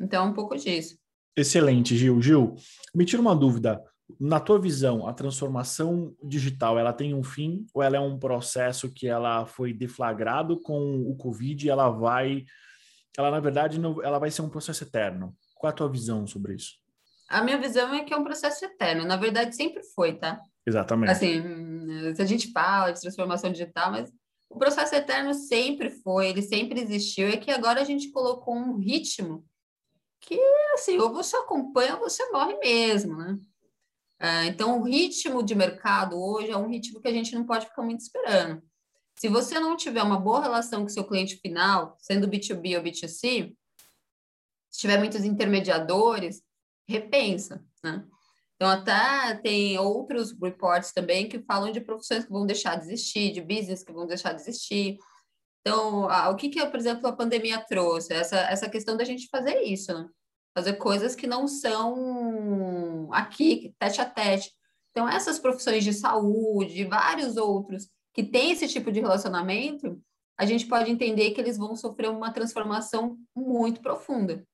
Então, 0.00 0.28
um 0.28 0.32
pouco 0.32 0.56
disso. 0.56 0.98
Excelente, 1.36 1.96
Gil. 1.96 2.22
Gil, 2.22 2.54
me 2.94 3.04
tira 3.04 3.20
uma 3.20 3.36
dúvida. 3.36 3.84
Na 4.18 4.40
tua 4.40 4.58
visão, 4.58 5.06
a 5.06 5.12
transformação 5.12 6.14
digital, 6.22 6.78
ela 6.78 6.92
tem 6.92 7.14
um 7.14 7.22
fim 7.22 7.66
ou 7.74 7.82
ela 7.82 7.96
é 7.96 8.00
um 8.00 8.18
processo 8.18 8.90
que 8.90 9.06
ela 9.06 9.46
foi 9.46 9.72
deflagrado 9.72 10.60
com 10.60 11.02
o 11.02 11.16
Covid 11.16 11.66
e 11.66 11.70
ela 11.70 11.90
vai, 11.90 12.44
ela 13.16 13.30
na 13.30 13.40
verdade, 13.40 13.78
não, 13.78 14.02
ela 14.02 14.18
vai 14.18 14.30
ser 14.30 14.42
um 14.42 14.48
processo 14.48 14.84
eterno? 14.84 15.34
Qual 15.54 15.70
é 15.70 15.72
a 15.72 15.76
tua 15.76 15.88
visão 15.88 16.26
sobre 16.26 16.54
isso? 16.54 16.74
A 17.28 17.42
minha 17.42 17.58
visão 17.58 17.94
é 17.94 18.02
que 18.02 18.12
é 18.12 18.16
um 18.16 18.24
processo 18.24 18.64
eterno. 18.64 19.04
Na 19.04 19.16
verdade, 19.16 19.54
sempre 19.54 19.82
foi, 19.94 20.14
tá? 20.14 20.40
Exatamente. 20.66 21.10
Assim, 21.10 22.14
se 22.14 22.22
a 22.22 22.24
gente 22.24 22.50
fala 22.50 22.90
de 22.90 23.00
transformação 23.00 23.52
digital, 23.52 23.92
mas 23.92 24.10
o 24.48 24.58
processo 24.58 24.94
eterno 24.96 25.32
sempre 25.32 25.90
foi, 25.90 26.28
ele 26.28 26.42
sempre 26.42 26.80
existiu. 26.80 27.28
É 27.28 27.36
que 27.36 27.50
agora 27.50 27.80
a 27.80 27.84
gente 27.84 28.10
colocou 28.10 28.54
um 28.54 28.78
ritmo 28.78 29.44
que, 30.20 30.38
assim, 30.74 30.98
ou 30.98 31.12
você 31.12 31.36
acompanha 31.36 31.94
ou 31.94 32.00
você 32.00 32.28
morre 32.30 32.58
mesmo, 32.58 33.16
né? 33.16 33.38
É, 34.20 34.44
então, 34.44 34.78
o 34.78 34.84
ritmo 34.84 35.42
de 35.42 35.54
mercado 35.54 36.20
hoje 36.20 36.50
é 36.50 36.56
um 36.56 36.68
ritmo 36.68 37.00
que 37.00 37.08
a 37.08 37.12
gente 37.12 37.34
não 37.34 37.46
pode 37.46 37.66
ficar 37.66 37.82
muito 37.82 38.00
esperando. 38.00 38.62
Se 39.18 39.28
você 39.28 39.58
não 39.58 39.76
tiver 39.76 40.02
uma 40.02 40.20
boa 40.20 40.42
relação 40.42 40.82
com 40.82 40.88
seu 40.88 41.04
cliente 41.04 41.36
final, 41.36 41.96
sendo 41.98 42.28
B2B 42.28 42.76
ou 42.76 42.82
B2C, 42.84 43.54
se 44.70 44.80
tiver 44.80 44.98
muitos 44.98 45.24
intermediadores, 45.24 46.42
repensa, 46.86 47.64
né? 47.82 48.04
Então, 48.56 48.68
até 48.68 49.34
tem 49.36 49.78
outros 49.78 50.32
reports 50.38 50.92
também 50.92 51.26
que 51.26 51.42
falam 51.42 51.72
de 51.72 51.80
profissões 51.80 52.26
que 52.26 52.30
vão 52.30 52.44
deixar 52.44 52.76
de 52.76 52.84
existir, 52.84 53.32
de 53.32 53.40
business 53.40 53.82
que 53.82 53.92
vão 53.92 54.06
deixar 54.06 54.34
de 54.34 54.42
existir. 54.42 54.98
Então, 55.62 56.04
o 56.30 56.36
que, 56.36 56.50
que, 56.50 56.66
por 56.66 56.78
exemplo, 56.78 57.06
a 57.06 57.16
pandemia 57.16 57.64
trouxe? 57.66 58.12
Essa, 58.12 58.38
essa 58.40 58.68
questão 58.68 58.98
da 58.98 59.04
gente 59.04 59.28
fazer 59.28 59.62
isso, 59.62 59.94
né? 59.94 60.06
Fazer 60.54 60.74
coisas 60.74 61.14
que 61.14 61.26
não 61.26 61.46
são 61.46 63.08
aqui, 63.12 63.74
tete 63.78 64.00
a 64.00 64.04
tete. 64.04 64.52
Então, 64.90 65.08
essas 65.08 65.38
profissões 65.38 65.84
de 65.84 65.92
saúde, 65.92 66.84
vários 66.84 67.36
outros 67.36 67.88
que 68.12 68.24
têm 68.24 68.50
esse 68.50 68.66
tipo 68.66 68.90
de 68.90 69.00
relacionamento, 69.00 70.00
a 70.36 70.44
gente 70.44 70.66
pode 70.66 70.90
entender 70.90 71.30
que 71.30 71.40
eles 71.40 71.56
vão 71.56 71.76
sofrer 71.76 72.10
uma 72.10 72.32
transformação 72.32 73.16
muito 73.34 73.80
profunda. 73.80 74.44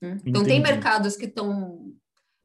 Né? 0.00 0.18
Então, 0.26 0.42
Entendi. 0.42 0.48
tem 0.48 0.60
mercados 0.60 1.16
que 1.16 1.26
estão 1.26 1.94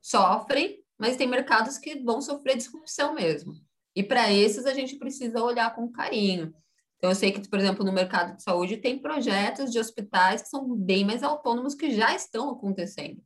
sofrem, 0.02 0.84
mas 0.98 1.18
tem 1.18 1.28
mercados 1.28 1.78
que 1.78 2.00
vão 2.00 2.22
sofrer 2.22 2.56
disrupção 2.56 3.14
mesmo. 3.14 3.54
E 3.96 4.04
para 4.04 4.32
esses 4.32 4.66
a 4.66 4.74
gente 4.74 4.98
precisa 4.98 5.44
olhar 5.44 5.76
com 5.76 5.92
carinho. 5.92 6.54
Então, 7.00 7.12
eu 7.12 7.16
sei 7.16 7.32
que, 7.32 7.48
por 7.48 7.58
exemplo, 7.58 7.86
no 7.86 7.94
mercado 7.94 8.36
de 8.36 8.44
saúde 8.44 8.76
tem 8.76 9.00
projetos 9.00 9.72
de 9.72 9.80
hospitais 9.80 10.42
que 10.42 10.50
são 10.50 10.76
bem 10.76 11.06
mais 11.06 11.24
autônomos 11.24 11.74
que 11.74 11.92
já 11.92 12.14
estão 12.14 12.50
acontecendo. 12.50 13.24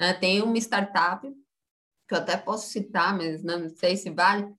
Né? 0.00 0.14
Tem 0.14 0.42
uma 0.42 0.56
startup, 0.56 1.30
que 2.08 2.14
eu 2.14 2.18
até 2.18 2.36
posso 2.36 2.68
citar, 2.70 3.14
mas 3.14 3.42
não 3.42 3.68
sei 3.68 3.96
se 3.98 4.08
vale, 4.08 4.50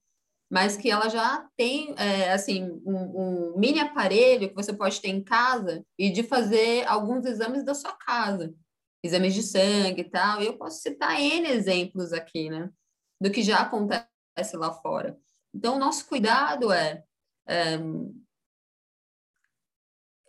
mas 0.48 0.76
que 0.76 0.88
ela 0.88 1.08
já 1.08 1.44
tem 1.56 1.92
é, 1.98 2.32
assim 2.32 2.80
um, 2.84 2.94
um, 2.94 3.58
mini 3.58 3.80
aparelho 3.80 4.48
que 4.48 4.54
você 4.54 4.72
pode 4.72 5.00
ter 5.00 5.08
em 5.08 5.22
casa 5.22 5.84
e 5.98 6.08
de 6.08 6.22
fazer 6.22 6.86
alguns 6.86 7.26
exames 7.26 7.64
da 7.64 7.74
sua 7.74 7.94
casa, 7.94 8.54
exames 9.02 9.34
de 9.34 9.42
sangue 9.42 10.02
e 10.02 10.10
tal. 10.10 10.40
Eu 10.40 10.56
posso 10.56 10.80
citar 10.80 11.20
N 11.20 11.48
exemplos 11.48 12.12
aqui, 12.12 12.48
né, 12.48 12.70
do 13.20 13.28
que 13.28 13.42
já 13.42 13.58
acontece 13.58 14.56
lá 14.56 14.72
fora. 14.72 15.18
Então, 15.52 15.74
o 15.74 15.80
nosso 15.80 16.06
cuidado 16.06 16.72
é, 16.72 17.02
é 17.48 17.76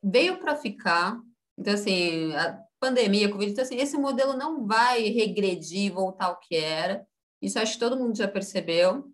veio 0.03 0.37
para 0.37 0.55
ficar. 0.55 1.19
Então, 1.57 1.73
assim, 1.73 2.33
a 2.35 2.59
pandemia, 2.79 3.27
a 3.27 3.31
Covid, 3.31 3.51
então, 3.51 3.63
assim, 3.63 3.77
esse 3.77 3.97
modelo 3.97 4.33
não 4.33 4.65
vai 4.65 5.03
regredir, 5.09 5.93
voltar 5.93 6.27
ao 6.27 6.39
que 6.39 6.55
era. 6.55 7.05
Isso 7.41 7.59
acho 7.59 7.73
que 7.73 7.79
todo 7.79 7.97
mundo 7.97 8.17
já 8.17 8.27
percebeu 8.27 9.11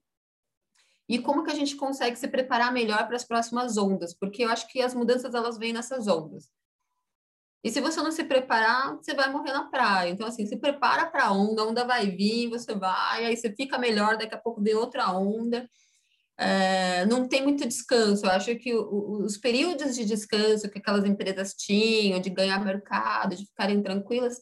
e 1.07 1.19
como 1.19 1.43
que 1.43 1.51
a 1.51 1.55
gente 1.55 1.75
consegue 1.75 2.15
se 2.15 2.27
preparar 2.27 2.71
melhor 2.71 3.05
para 3.07 3.15
as 3.15 3.25
próximas 3.25 3.77
ondas, 3.77 4.13
porque 4.13 4.43
eu 4.43 4.49
acho 4.49 4.67
que 4.67 4.81
as 4.81 4.93
mudanças 4.93 5.33
elas 5.33 5.57
vêm 5.57 5.73
nessas 5.73 6.07
ondas. 6.07 6.49
E 7.63 7.71
se 7.71 7.79
você 7.79 8.01
não 8.01 8.11
se 8.11 8.25
preparar, 8.25 8.95
você 8.97 9.13
vai 9.13 9.29
morrer 9.31 9.53
na 9.53 9.69
praia. 9.69 10.09
Então, 10.09 10.27
assim, 10.27 10.45
se 10.45 10.57
prepara 10.57 11.05
para 11.05 11.25
a 11.25 11.31
onda, 11.31 11.61
a 11.61 11.65
onda 11.65 11.85
vai 11.85 12.07
vir, 12.09 12.49
você 12.49 12.75
vai, 12.75 13.25
aí 13.25 13.37
você 13.37 13.53
fica 13.53 13.77
melhor, 13.77 14.17
daqui 14.17 14.35
a 14.35 14.37
pouco 14.37 14.61
vem 14.61 14.75
outra 14.75 15.11
onda. 15.11 15.69
É, 16.37 17.05
não 17.05 17.27
tem 17.27 17.43
muito 17.43 17.67
descanso. 17.67 18.25
Eu 18.25 18.31
acho 18.31 18.55
que 18.55 18.73
o, 18.73 19.23
os 19.23 19.37
períodos 19.37 19.95
de 19.95 20.05
descanso 20.05 20.69
que 20.69 20.79
aquelas 20.79 21.05
empresas 21.05 21.53
tinham, 21.53 22.19
de 22.19 22.29
ganhar 22.29 22.63
mercado, 22.63 23.35
de 23.35 23.45
ficarem 23.45 23.81
tranquilas, 23.81 24.41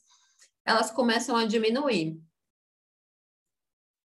elas 0.65 0.91
começam 0.91 1.35
a 1.35 1.45
diminuir. 1.45 2.19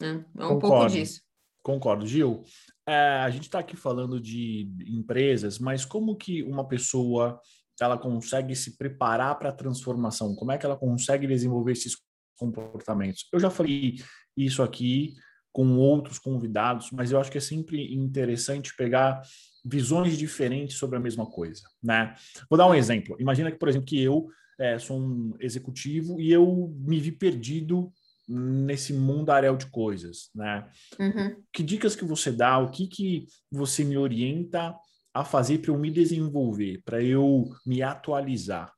Né? 0.00 0.24
É 0.36 0.44
um 0.44 0.54
Concordo. 0.54 0.60
pouco 0.60 0.86
disso. 0.88 1.22
Concordo, 1.62 2.06
Gil. 2.06 2.42
É, 2.86 3.20
a 3.20 3.30
gente 3.30 3.44
está 3.44 3.58
aqui 3.58 3.76
falando 3.76 4.20
de 4.20 4.68
empresas, 4.86 5.58
mas 5.58 5.84
como 5.84 6.16
que 6.16 6.42
uma 6.42 6.66
pessoa 6.66 7.40
ela 7.80 7.98
consegue 7.98 8.54
se 8.54 8.76
preparar 8.76 9.38
para 9.38 9.50
a 9.50 9.54
transformação? 9.54 10.34
Como 10.34 10.52
é 10.52 10.58
que 10.58 10.66
ela 10.66 10.76
consegue 10.76 11.26
desenvolver 11.26 11.72
esses 11.72 11.96
comportamentos? 12.36 13.26
Eu 13.32 13.40
já 13.40 13.50
falei 13.50 13.96
isso 14.36 14.62
aqui 14.62 15.14
com 15.52 15.76
outros 15.76 16.18
convidados, 16.18 16.90
mas 16.92 17.10
eu 17.10 17.20
acho 17.20 17.30
que 17.30 17.38
é 17.38 17.40
sempre 17.40 17.92
interessante 17.94 18.74
pegar 18.76 19.22
visões 19.64 20.16
diferentes 20.16 20.76
sobre 20.78 20.96
a 20.96 21.00
mesma 21.00 21.26
coisa, 21.26 21.62
né? 21.82 22.14
Vou 22.48 22.56
dar 22.56 22.66
um 22.66 22.74
exemplo. 22.74 23.16
Imagina 23.18 23.50
que, 23.50 23.58
por 23.58 23.68
exemplo, 23.68 23.86
que 23.86 24.00
eu 24.00 24.28
é, 24.58 24.78
sou 24.78 25.00
um 25.00 25.34
executivo 25.40 26.20
e 26.20 26.30
eu 26.30 26.72
me 26.78 27.00
vi 27.00 27.12
perdido 27.12 27.92
nesse 28.28 28.92
mundaréu 28.92 29.56
de 29.56 29.66
coisas, 29.66 30.30
né? 30.34 30.68
Uhum. 30.98 31.42
Que 31.52 31.62
dicas 31.62 31.96
que 31.96 32.04
você 32.04 32.30
dá? 32.30 32.58
O 32.58 32.70
que 32.70 32.86
que 32.86 33.26
você 33.50 33.82
me 33.84 33.96
orienta 33.96 34.74
a 35.12 35.24
fazer 35.24 35.58
para 35.58 35.72
eu 35.72 35.78
me 35.78 35.90
desenvolver, 35.90 36.80
para 36.84 37.02
eu 37.02 37.50
me 37.66 37.82
atualizar? 37.82 38.72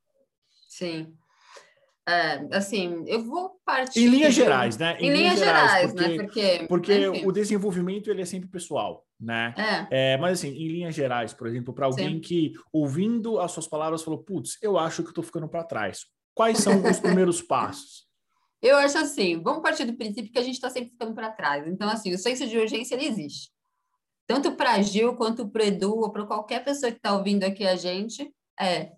Sim. 0.68 1.14
É, 2.08 2.48
assim, 2.56 3.04
eu 3.06 3.22
vou 3.22 3.60
partir... 3.64 4.00
Em 4.00 4.08
linhas 4.08 4.34
gerais, 4.34 4.76
né? 4.76 4.96
Em, 4.98 5.06
em 5.06 5.12
linhas, 5.12 5.34
linhas 5.34 5.38
gerais, 5.38 5.94
né? 5.94 6.02
porque, 6.02 6.18
né? 6.18 6.66
Porque, 6.66 6.66
porque 6.68 7.26
o 7.26 7.32
desenvolvimento, 7.32 8.10
ele 8.10 8.22
é 8.22 8.24
sempre 8.24 8.48
pessoal, 8.48 9.06
né? 9.20 9.54
É. 9.90 10.14
é 10.14 10.16
mas, 10.16 10.38
assim, 10.38 10.48
em 10.48 10.68
linhas 10.68 10.94
gerais, 10.94 11.32
por 11.32 11.46
exemplo, 11.46 11.72
para 11.72 11.86
alguém 11.86 12.14
Sim. 12.14 12.20
que, 12.20 12.52
ouvindo 12.72 13.38
as 13.38 13.52
suas 13.52 13.68
palavras, 13.68 14.02
falou, 14.02 14.22
putz, 14.22 14.58
eu 14.60 14.76
acho 14.76 15.02
que 15.02 15.10
estou 15.10 15.22
ficando 15.22 15.48
para 15.48 15.62
trás. 15.62 16.06
Quais 16.34 16.58
são 16.58 16.82
os 16.84 16.98
primeiros 17.00 17.40
passos? 17.40 18.06
Eu 18.60 18.76
acho 18.78 18.98
assim, 18.98 19.40
vamos 19.42 19.62
partir 19.62 19.84
do 19.84 19.96
princípio 19.96 20.32
que 20.32 20.38
a 20.38 20.42
gente 20.42 20.54
está 20.54 20.70
sempre 20.70 20.90
ficando 20.90 21.14
para 21.14 21.30
trás. 21.30 21.66
Então, 21.66 21.88
assim, 21.88 22.12
o 22.14 22.18
senso 22.18 22.46
de 22.46 22.58
urgência, 22.58 22.94
ele 22.94 23.06
existe. 23.06 23.50
Tanto 24.26 24.52
para 24.52 24.80
Gil, 24.82 25.14
quanto 25.16 25.48
para 25.48 25.62
o 25.62 25.66
Edu, 25.66 25.98
ou 25.98 26.10
para 26.12 26.26
qualquer 26.26 26.64
pessoa 26.64 26.90
que 26.90 26.98
está 26.98 27.16
ouvindo 27.16 27.44
aqui 27.44 27.66
a 27.66 27.76
gente, 27.76 28.32
é 28.58 28.92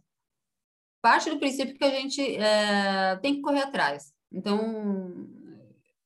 parte 1.05 1.29
do 1.29 1.39
princípio 1.39 1.77
que 1.77 1.85
a 1.85 1.91
gente 1.91 2.19
é, 2.37 3.17
tem 3.17 3.35
que 3.35 3.43
correr 3.43 3.61
atrás. 3.61 4.11
Então, 4.33 5.29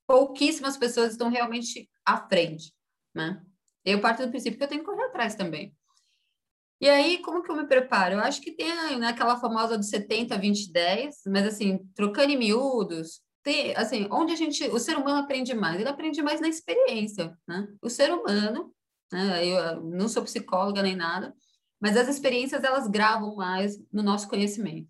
pouquíssimas 0.05 0.77
pessoas 0.77 1.13
estão 1.13 1.31
realmente 1.31 1.89
à 2.05 2.17
frente, 2.17 2.75
né? 3.15 3.41
Eu 3.85 4.01
parto 4.01 4.25
do 4.25 4.31
princípio 4.31 4.59
que 4.59 4.65
eu 4.65 4.69
tenho 4.69 4.81
que 4.81 4.91
correr 4.91 5.05
atrás 5.05 5.37
também. 5.37 5.73
E 6.81 6.89
aí, 6.89 7.19
como 7.19 7.45
que 7.45 7.51
eu 7.51 7.55
me 7.55 7.69
preparo? 7.69 8.15
Eu 8.15 8.21
acho 8.21 8.41
que 8.41 8.51
tem 8.51 8.99
né, 8.99 9.07
aquela 9.07 9.37
famosa 9.37 9.79
do 9.79 9.85
70, 9.85 10.37
20, 10.37 10.73
10, 10.73 11.15
mas 11.29 11.47
assim, 11.47 11.79
trocando 11.95 12.33
em 12.33 12.37
miúdos, 12.37 13.21
ter, 13.45 13.79
assim, 13.79 14.09
onde 14.11 14.33
a 14.33 14.37
gente, 14.37 14.65
o 14.65 14.81
ser 14.81 14.97
humano 14.97 15.21
aprende 15.21 15.55
mais? 15.55 15.79
Ele 15.79 15.89
aprende 15.89 16.21
mais 16.23 16.41
na 16.41 16.49
experiência, 16.49 17.39
né? 17.47 17.69
O 17.81 17.89
ser 17.89 18.13
humano, 18.13 18.75
né? 19.13 19.47
Eu 19.47 19.81
não 19.81 20.09
sou 20.09 20.25
psicóloga 20.25 20.83
nem 20.83 20.97
nada, 20.97 21.33
mas 21.81 21.97
as 21.97 22.09
experiências 22.09 22.65
elas 22.65 22.89
gravam 22.89 23.37
mais 23.37 23.79
no 23.93 24.03
nosso 24.03 24.29
conhecimento. 24.29 24.89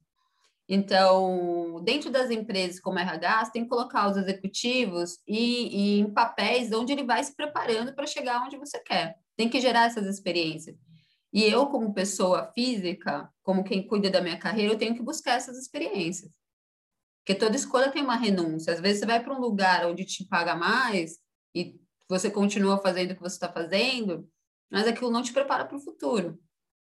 Então, 0.69 1.81
dentro 1.83 2.11
das 2.11 2.31
empresas 2.31 2.79
como 2.79 2.99
a 2.99 3.03
RH, 3.03 3.47
você 3.47 3.53
tem 3.53 3.63
que 3.63 3.71
colocar 3.71 4.11
os 4.11 4.19
executivos 4.19 5.19
e, 5.27 5.97
e 5.97 6.01
em 6.01 6.13
papéis 6.13 6.71
onde 6.73 6.93
ele 6.93 7.05
vai 7.05 7.25
se 7.25 7.35
preparando 7.35 7.95
para 7.95 8.07
chegar 8.07 8.45
onde 8.45 8.59
você 8.59 8.79
quer. 8.81 9.19
Tem 9.35 9.49
que 9.49 9.61
gerar 9.61 9.87
essas 9.87 10.07
experiências. 10.07 10.77
E 11.33 11.43
eu, 11.43 11.67
como 11.67 11.95
pessoa 11.95 12.51
física, 12.55 13.31
como 13.43 13.65
quem 13.65 13.87
cuida 13.87 14.11
da 14.11 14.21
minha 14.21 14.39
carreira, 14.39 14.73
eu 14.73 14.79
tenho 14.79 14.95
que 14.95 15.03
buscar 15.03 15.35
essas 15.35 15.57
experiências. 15.57 16.31
Porque 17.21 17.39
toda 17.39 17.57
escolha 17.57 17.91
tem 17.91 18.03
uma 18.03 18.17
renúncia. 18.17 18.73
Às 18.73 18.81
vezes 18.81 19.01
você 19.01 19.07
vai 19.07 19.23
para 19.23 19.35
um 19.35 19.41
lugar 19.41 19.87
onde 19.87 20.05
te 20.05 20.25
paga 20.25 20.55
mais 20.55 21.19
e 21.55 21.79
você 22.09 22.31
continua 22.31 22.79
fazendo 22.79 23.13
o 23.13 23.15
que 23.15 23.23
você 23.23 23.37
está 23.37 23.51
fazendo, 23.51 24.29
mas 24.71 24.87
aquilo 24.87 25.11
não 25.11 25.23
te 25.23 25.33
prepara 25.33 25.65
para 25.65 25.77
o 25.77 25.81
futuro. 25.81 26.39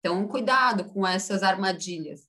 Então, 0.01 0.27
cuidado 0.27 0.85
com 0.87 1.07
essas 1.07 1.43
armadilhas. 1.43 2.29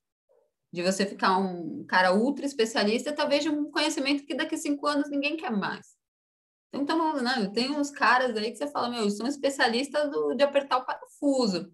De 0.74 0.82
você 0.82 1.06
ficar 1.06 1.38
um 1.38 1.86
cara 1.86 2.14
ultra 2.14 2.46
especialista, 2.46 3.12
talvez 3.12 3.44
de 3.44 3.50
um 3.50 3.70
conhecimento 3.72 4.26
que 4.26 4.36
daqui 4.36 4.56
a 4.56 4.58
cinco 4.58 4.88
anos 4.88 5.10
ninguém 5.10 5.36
quer 5.36 5.52
mais. 5.52 5.96
Então, 6.70 6.84
então 6.84 7.22
né, 7.22 7.50
tem 7.54 7.72
uns 7.72 7.90
caras 7.90 8.36
aí 8.38 8.52
que 8.52 8.58
você 8.58 8.68
fala, 8.68 8.90
meu, 8.90 9.10
são 9.10 9.28
especialistas 9.28 10.10
do, 10.10 10.34
de 10.34 10.44
apertar 10.44 10.78
o 10.78 10.86
parafuso. 10.86 11.74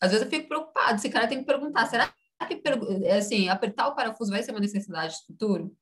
Às 0.00 0.10
vezes 0.10 0.24
eu 0.24 0.30
fico 0.30 0.48
preocupado, 0.48 0.96
esse 0.96 1.10
cara 1.10 1.26
tem 1.26 1.38
que 1.38 1.44
perguntar, 1.44 1.86
será 1.86 2.12
que 2.48 2.62
é 3.04 3.16
assim, 3.16 3.48
apertar 3.48 3.88
o 3.88 3.94
parafuso 3.94 4.30
vai 4.30 4.42
ser 4.42 4.50
uma 4.50 4.60
necessidade 4.60 5.14
de 5.14 5.26
futuro? 5.26 5.74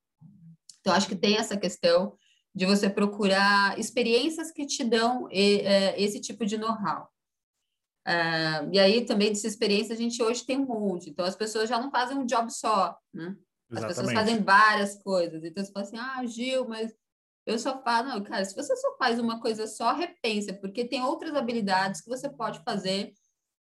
Então, 0.81 0.92
acho 0.92 1.09
que 1.09 1.16
tem 1.16 1.37
essa 1.37 1.57
questão 1.57 2.16
de 2.55 2.66
você 2.66 2.90
procurar 2.90 3.78
experiências 3.78 4.50
que 4.50 4.66
te 4.66 4.85
dão 4.85 5.28
é, 5.31 6.00
esse 6.00 6.20
tipo 6.20 6.44
de 6.44 6.59
know-how. 6.59 7.12
Uh, 8.07 8.69
e 8.73 8.79
aí, 8.81 9.05
também, 9.05 9.29
dessa 9.29 9.47
experiência, 9.47 9.95
a 9.95 9.99
gente 9.99 10.23
hoje 10.23 10.45
tem 10.45 10.59
um 10.59 10.67
monte. 10.67 11.11
Então, 11.11 11.25
as 11.25 11.37
pessoas 11.37 11.69
já 11.69 11.81
não 11.81 11.91
fazem 11.91 12.19
um 12.19 12.27
job 12.27 12.53
só, 12.53 12.97
né? 13.12 13.37
As 13.71 13.79
Exatamente. 13.79 13.88
pessoas 13.88 14.12
fazem 14.12 14.43
várias 14.43 15.03
coisas. 15.03 15.45
Então, 15.45 15.65
você 15.65 15.73
fala 15.73 15.87
assim, 15.87 15.97
ah, 15.99 16.27
Gil, 16.27 16.69
mas 16.69 16.93
eu 17.47 17.59
só 17.59 17.81
falo... 17.83 18.09
Não, 18.09 18.23
cara, 18.23 18.45
se 18.45 18.55
você 18.55 18.77
só 18.77 18.97
faz 18.99 19.19
uma 19.19 19.41
coisa 19.41 19.67
só, 19.67 19.93
repensa, 19.95 20.53
porque 20.53 20.85
tem 20.85 21.03
outras 21.03 21.35
habilidades 21.35 22.01
que 22.01 22.09
você 22.09 22.29
pode 22.29 22.62
fazer 22.65 23.12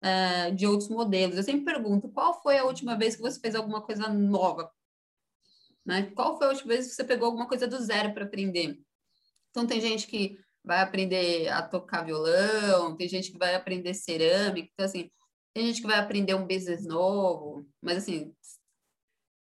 uh, 0.03 0.55
de 0.55 0.65
outros 0.65 0.89
modelos. 0.89 1.37
Eu 1.37 1.43
sempre 1.43 1.65
pergunto, 1.65 2.09
qual 2.09 2.41
foi 2.41 2.57
a 2.57 2.65
última 2.65 2.97
vez 2.97 3.15
que 3.15 3.21
você 3.21 3.39
fez 3.39 3.55
alguma 3.55 3.81
coisa 3.81 4.07
nova? 4.07 4.71
Né? 5.85 6.11
Qual 6.15 6.37
foi 6.37 6.47
a 6.47 6.51
última 6.51 6.73
vez 6.73 6.87
que 6.87 6.93
você 6.93 7.03
pegou 7.03 7.27
alguma 7.27 7.47
coisa 7.47 7.67
do 7.67 7.77
zero 7.79 8.13
para 8.13 8.25
aprender? 8.25 8.79
Então, 9.49 9.67
tem 9.67 9.81
gente 9.81 10.07
que 10.07 10.37
vai 10.69 10.81
aprender 10.81 11.49
a 11.49 11.63
tocar 11.63 12.05
violão, 12.05 12.95
tem 12.95 13.09
gente 13.09 13.31
que 13.31 13.39
vai 13.39 13.55
aprender 13.55 13.95
cerâmica, 13.95 14.69
então, 14.71 14.85
assim, 14.85 15.09
tem 15.51 15.65
gente 15.65 15.81
que 15.81 15.87
vai 15.87 15.97
aprender 15.97 16.35
um 16.35 16.45
business 16.45 16.85
novo, 16.85 17.67
mas, 17.81 17.97
assim, 17.97 18.31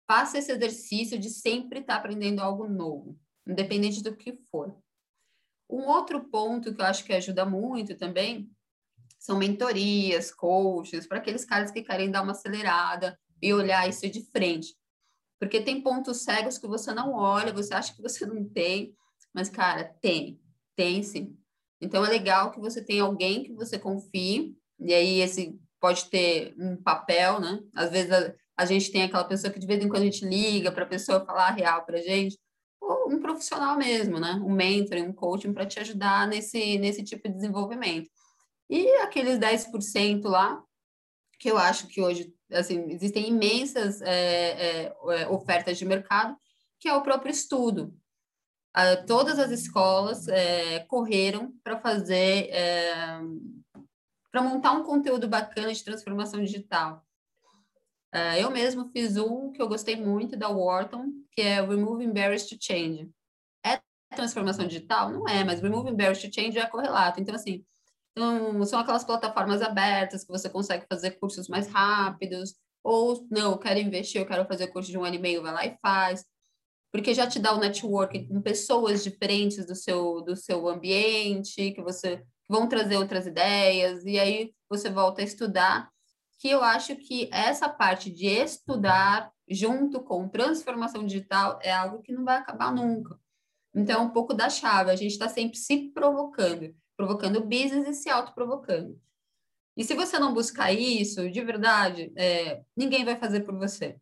faça 0.09 0.39
esse 0.39 0.51
exercício 0.51 1.19
de 1.19 1.29
sempre 1.29 1.81
estar 1.81 1.93
tá 1.93 1.99
aprendendo 1.99 2.39
algo 2.39 2.67
novo, 2.67 3.19
independente 3.47 4.01
do 4.01 4.17
que 4.17 4.35
for. 4.49 4.75
Um 5.69 5.83
outro 5.89 6.27
ponto 6.27 6.73
que 6.73 6.81
eu 6.81 6.85
acho 6.85 7.05
que 7.05 7.13
ajuda 7.13 7.45
muito 7.45 7.95
também 7.95 8.49
são 9.19 9.37
mentorias, 9.37 10.31
coaches, 10.31 11.05
para 11.05 11.19
aqueles 11.19 11.45
caras 11.45 11.69
que 11.69 11.83
querem 11.83 12.09
dar 12.09 12.23
uma 12.23 12.31
acelerada 12.31 13.15
e 13.39 13.53
olhar 13.53 13.87
isso 13.87 14.09
de 14.09 14.25
frente. 14.31 14.75
Porque 15.39 15.61
tem 15.61 15.83
pontos 15.83 16.23
cegos 16.23 16.57
que 16.57 16.65
você 16.65 16.91
não 16.95 17.13
olha, 17.13 17.53
você 17.53 17.75
acha 17.75 17.93
que 17.93 18.01
você 18.01 18.25
não 18.25 18.43
tem, 18.43 18.95
mas, 19.31 19.49
cara, 19.49 19.83
tem, 20.01 20.41
tem 20.75 21.03
sim. 21.03 21.37
Então, 21.81 22.05
é 22.05 22.09
legal 22.09 22.51
que 22.51 22.59
você 22.59 22.83
tenha 22.83 23.03
alguém 23.03 23.43
que 23.43 23.53
você 23.53 23.79
confie, 23.79 24.55
e 24.79 24.93
aí 24.93 25.19
esse 25.19 25.59
pode 25.79 26.05
ter 26.09 26.53
um 26.57 26.77
papel, 26.77 27.39
né? 27.39 27.59
Às 27.75 27.89
vezes 27.89 28.11
a, 28.11 28.33
a 28.55 28.65
gente 28.65 28.91
tem 28.91 29.03
aquela 29.03 29.23
pessoa 29.23 29.51
que 29.51 29.59
de 29.59 29.65
vez 29.65 29.83
em 29.83 29.89
quando 29.89 30.03
a 30.03 30.05
gente 30.05 30.23
liga 30.23 30.71
para 30.71 30.83
a 30.83 30.87
pessoa 30.87 31.25
falar 31.25 31.47
a 31.47 31.51
real 31.51 31.83
para 31.83 31.97
gente, 32.01 32.37
ou 32.79 33.11
um 33.11 33.19
profissional 33.19 33.75
mesmo, 33.77 34.19
né? 34.19 34.33
Um 34.43 34.53
mentor, 34.53 34.97
um 34.99 35.11
coaching 35.11 35.53
para 35.53 35.65
te 35.65 35.79
ajudar 35.79 36.27
nesse, 36.27 36.77
nesse 36.77 37.03
tipo 37.03 37.27
de 37.27 37.33
desenvolvimento. 37.33 38.09
E 38.69 38.87
aqueles 38.97 39.39
10% 39.39 40.23
lá, 40.25 40.63
que 41.39 41.49
eu 41.49 41.57
acho 41.57 41.87
que 41.87 42.01
hoje, 42.01 42.31
assim, 42.51 42.91
existem 42.91 43.27
imensas 43.29 44.01
é, 44.01 44.85
é 44.85 45.27
ofertas 45.29 45.77
de 45.77 45.85
mercado, 45.85 46.37
que 46.79 46.87
é 46.87 46.93
o 46.93 47.01
próprio 47.01 47.31
estudo. 47.31 47.93
Uh, 48.75 49.05
todas 49.05 49.37
as 49.37 49.51
escolas 49.51 50.27
é, 50.29 50.79
correram 50.85 51.53
para 51.61 51.77
fazer, 51.77 52.49
é, 52.51 52.93
para 54.31 54.41
montar 54.41 54.71
um 54.71 54.83
conteúdo 54.83 55.27
bacana 55.27 55.73
de 55.73 55.83
transformação 55.83 56.41
digital. 56.41 57.05
Uh, 58.13 58.37
eu 58.37 58.49
mesmo 58.49 58.89
fiz 58.89 59.17
um 59.17 59.51
que 59.51 59.61
eu 59.61 59.67
gostei 59.67 59.97
muito 59.97 60.37
da 60.37 60.49
Wharton, 60.49 61.07
que 61.31 61.41
é 61.41 61.61
Removing 61.61 62.13
Barriers 62.13 62.45
to 62.45 62.55
Change. 62.59 63.09
É 63.65 63.81
transformação 64.15 64.65
digital? 64.65 65.09
Não 65.09 65.27
é, 65.27 65.43
mas 65.43 65.61
Removing 65.61 65.95
Barriers 65.95 66.21
to 66.21 66.33
Change 66.33 66.57
é 66.57 66.65
correlato. 66.65 67.19
Então, 67.19 67.35
assim, 67.35 67.65
então, 68.11 68.63
são 68.65 68.79
aquelas 68.79 69.03
plataformas 69.03 69.61
abertas 69.61 70.23
que 70.23 70.31
você 70.31 70.49
consegue 70.49 70.85
fazer 70.89 71.11
cursos 71.11 71.47
mais 71.47 71.67
rápidos, 71.67 72.55
ou 72.83 73.25
não, 73.29 73.51
eu 73.51 73.57
quero 73.57 73.79
investir, 73.79 74.21
eu 74.21 74.25
quero 74.25 74.45
fazer 74.45 74.67
curso 74.67 74.89
de 74.89 74.97
um 74.97 75.03
ano 75.03 75.15
e 75.15 75.19
meio, 75.19 75.41
vai 75.41 75.53
lá 75.53 75.65
e 75.65 75.77
faz 75.81 76.25
porque 76.91 77.13
já 77.13 77.25
te 77.25 77.39
dá 77.39 77.53
o 77.53 77.59
networking 77.59 78.27
com 78.27 78.41
pessoas 78.41 79.03
diferentes 79.03 79.65
do 79.65 79.75
seu, 79.75 80.21
do 80.21 80.35
seu 80.35 80.67
ambiente, 80.67 81.71
que 81.71 81.81
você 81.81 82.23
vão 82.49 82.67
trazer 82.67 82.97
outras 82.97 83.25
ideias, 83.25 84.03
e 84.05 84.19
aí 84.19 84.53
você 84.69 84.89
volta 84.89 85.21
a 85.21 85.25
estudar, 85.25 85.89
que 86.39 86.49
eu 86.49 86.61
acho 86.63 86.95
que 86.95 87.29
essa 87.31 87.69
parte 87.69 88.09
de 88.09 88.27
estudar 88.27 89.31
junto 89.49 90.01
com 90.01 90.27
transformação 90.27 91.05
digital 91.05 91.59
é 91.61 91.71
algo 91.71 92.01
que 92.01 92.11
não 92.11 92.25
vai 92.25 92.37
acabar 92.37 92.73
nunca. 92.73 93.19
Então, 93.73 94.01
é 94.01 94.03
um 94.03 94.09
pouco 94.09 94.33
da 94.33 94.49
chave, 94.49 94.91
a 94.91 94.95
gente 94.95 95.11
está 95.11 95.29
sempre 95.29 95.57
se 95.57 95.91
provocando, 95.93 96.75
provocando 96.97 97.37
o 97.37 97.45
business 97.45 97.87
e 97.87 97.93
se 97.93 98.09
autoprovocando. 98.09 98.99
E 99.77 99.83
se 99.83 99.93
você 99.93 100.19
não 100.19 100.33
buscar 100.33 100.73
isso, 100.73 101.29
de 101.29 101.41
verdade, 101.41 102.11
é, 102.15 102.61
ninguém 102.75 103.05
vai 103.05 103.17
fazer 103.17 103.41
por 103.41 103.57
você. 103.57 103.97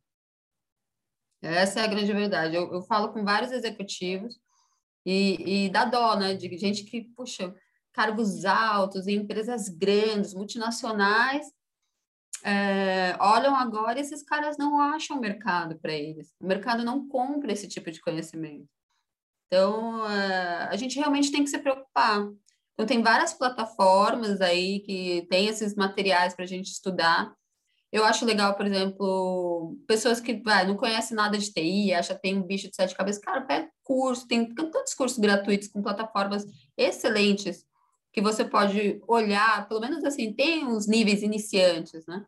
Essa 1.41 1.81
é 1.81 1.83
a 1.83 1.87
grande 1.87 2.11
verdade. 2.11 2.55
Eu, 2.55 2.71
eu 2.73 2.81
falo 2.83 3.13
com 3.13 3.23
vários 3.23 3.51
executivos 3.51 4.39
e, 5.05 5.65
e 5.65 5.69
dá 5.69 5.85
dó, 5.85 6.15
né? 6.15 6.33
De 6.33 6.57
gente 6.57 6.83
que, 6.83 7.01
puxa, 7.15 7.53
cargos 7.93 8.45
altos 8.45 9.07
em 9.07 9.15
empresas 9.15 9.69
grandes, 9.69 10.33
multinacionais, 10.33 11.45
é, 12.43 13.17
olham 13.19 13.55
agora 13.55 13.99
e 13.99 14.01
esses 14.01 14.23
caras 14.23 14.57
não 14.57 14.79
acham 14.79 15.19
mercado 15.19 15.77
para 15.79 15.93
eles. 15.93 16.33
O 16.39 16.47
mercado 16.47 16.83
não 16.83 17.07
compra 17.07 17.51
esse 17.51 17.67
tipo 17.67 17.91
de 17.91 17.99
conhecimento. 17.99 18.67
Então, 19.47 20.09
é, 20.09 20.67
a 20.69 20.75
gente 20.75 20.97
realmente 20.97 21.31
tem 21.31 21.43
que 21.43 21.49
se 21.49 21.57
preocupar. 21.57 22.21
Então, 22.73 22.85
tem 22.85 23.01
várias 23.01 23.33
plataformas 23.33 24.39
aí 24.41 24.79
que 24.81 25.25
tem 25.29 25.47
esses 25.47 25.75
materiais 25.75 26.33
para 26.33 26.45
a 26.45 26.47
gente 26.47 26.71
estudar. 26.71 27.33
Eu 27.91 28.05
acho 28.05 28.25
legal, 28.25 28.53
por 28.55 28.67
exemplo, 28.67 29.75
pessoas 29.87 30.19
que 30.19 30.41
vai, 30.43 30.65
não 30.67 30.75
conhecem 30.75 31.17
nada 31.17 31.37
de 31.37 31.51
TI, 31.51 31.93
acha 31.93 32.13
que 32.13 32.21
tem 32.21 32.37
um 32.37 32.43
bicho 32.43 32.69
de 32.69 32.75
sete 32.75 32.95
cabeças. 32.95 33.21
Cara, 33.21 33.41
pega 33.41 33.69
curso, 33.83 34.27
tem 34.27 34.53
tantos 34.53 34.93
cursos 34.93 35.17
gratuitos 35.17 35.67
com 35.67 35.81
plataformas 35.81 36.45
excelentes 36.77 37.65
que 38.13 38.21
você 38.21 38.43
pode 38.45 39.01
olhar, 39.07 39.67
pelo 39.67 39.79
menos 39.79 40.03
assim, 40.03 40.33
tem 40.33 40.65
uns 40.65 40.87
níveis 40.87 41.23
iniciantes, 41.23 42.05
né? 42.07 42.25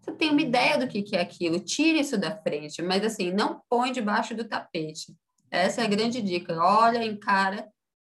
Você 0.00 0.12
tem 0.12 0.30
uma 0.30 0.40
ideia 0.40 0.78
do 0.78 0.88
que, 0.88 1.02
que 1.02 1.16
é 1.16 1.20
aquilo, 1.20 1.60
tire 1.60 2.00
isso 2.00 2.16
da 2.16 2.36
frente, 2.42 2.80
mas 2.82 3.04
assim, 3.04 3.32
não 3.32 3.62
põe 3.68 3.92
debaixo 3.92 4.34
do 4.34 4.44
tapete. 4.44 5.14
Essa 5.50 5.82
é 5.82 5.84
a 5.84 5.88
grande 5.88 6.22
dica. 6.22 6.54
Olha, 6.58 7.04
encara, 7.04 7.68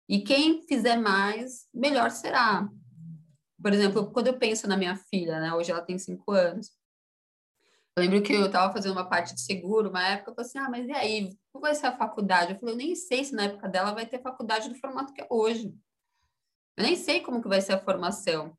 e 0.08 0.20
quem 0.22 0.62
fizer 0.68 0.98
mais, 0.98 1.68
melhor 1.74 2.12
será. 2.12 2.68
Por 3.62 3.74
exemplo, 3.74 4.12
quando 4.12 4.28
eu 4.28 4.38
penso 4.38 4.68
na 4.68 4.78
minha 4.78 4.96
filha, 5.10 5.40
né? 5.40 5.54
Hoje 5.54 5.72
ela 5.72 5.82
tem 5.82 5.98
cinco 5.98 6.32
anos. 6.32 6.70
Eu 7.98 8.04
lembro 8.04 8.22
que 8.22 8.34
eu 8.34 8.48
estava 8.48 8.74
fazendo 8.74 8.92
uma 8.92 9.08
parte 9.08 9.34
de 9.34 9.40
seguro, 9.40 9.90
uma 9.90 10.06
época, 10.06 10.32
eu 10.32 10.36
falei 10.36 10.50
assim, 10.50 10.58
ah, 10.60 10.70
mas 10.70 10.86
e 10.86 10.92
aí, 10.92 11.30
qual 11.50 11.62
vai 11.62 11.74
ser 11.74 11.88
a 11.88 11.96
faculdade? 11.96 12.52
Eu 12.52 12.60
falei, 12.60 12.74
eu 12.74 12.78
nem 12.78 12.94
sei 12.94 13.24
se 13.24 13.34
na 13.34 13.46
época 13.46 13.70
dela 13.70 13.94
vai 13.94 14.06
ter 14.06 14.22
faculdade 14.22 14.68
do 14.68 14.76
formato 14.76 15.14
que 15.14 15.22
é 15.22 15.28
hoje. 15.30 15.74
Eu 16.76 16.84
nem 16.84 16.98
sei 16.98 17.22
como 17.22 17.42
que 17.42 17.48
vai 17.48 17.62
ser 17.62 17.72
a 17.72 17.80
formação. 17.80 18.58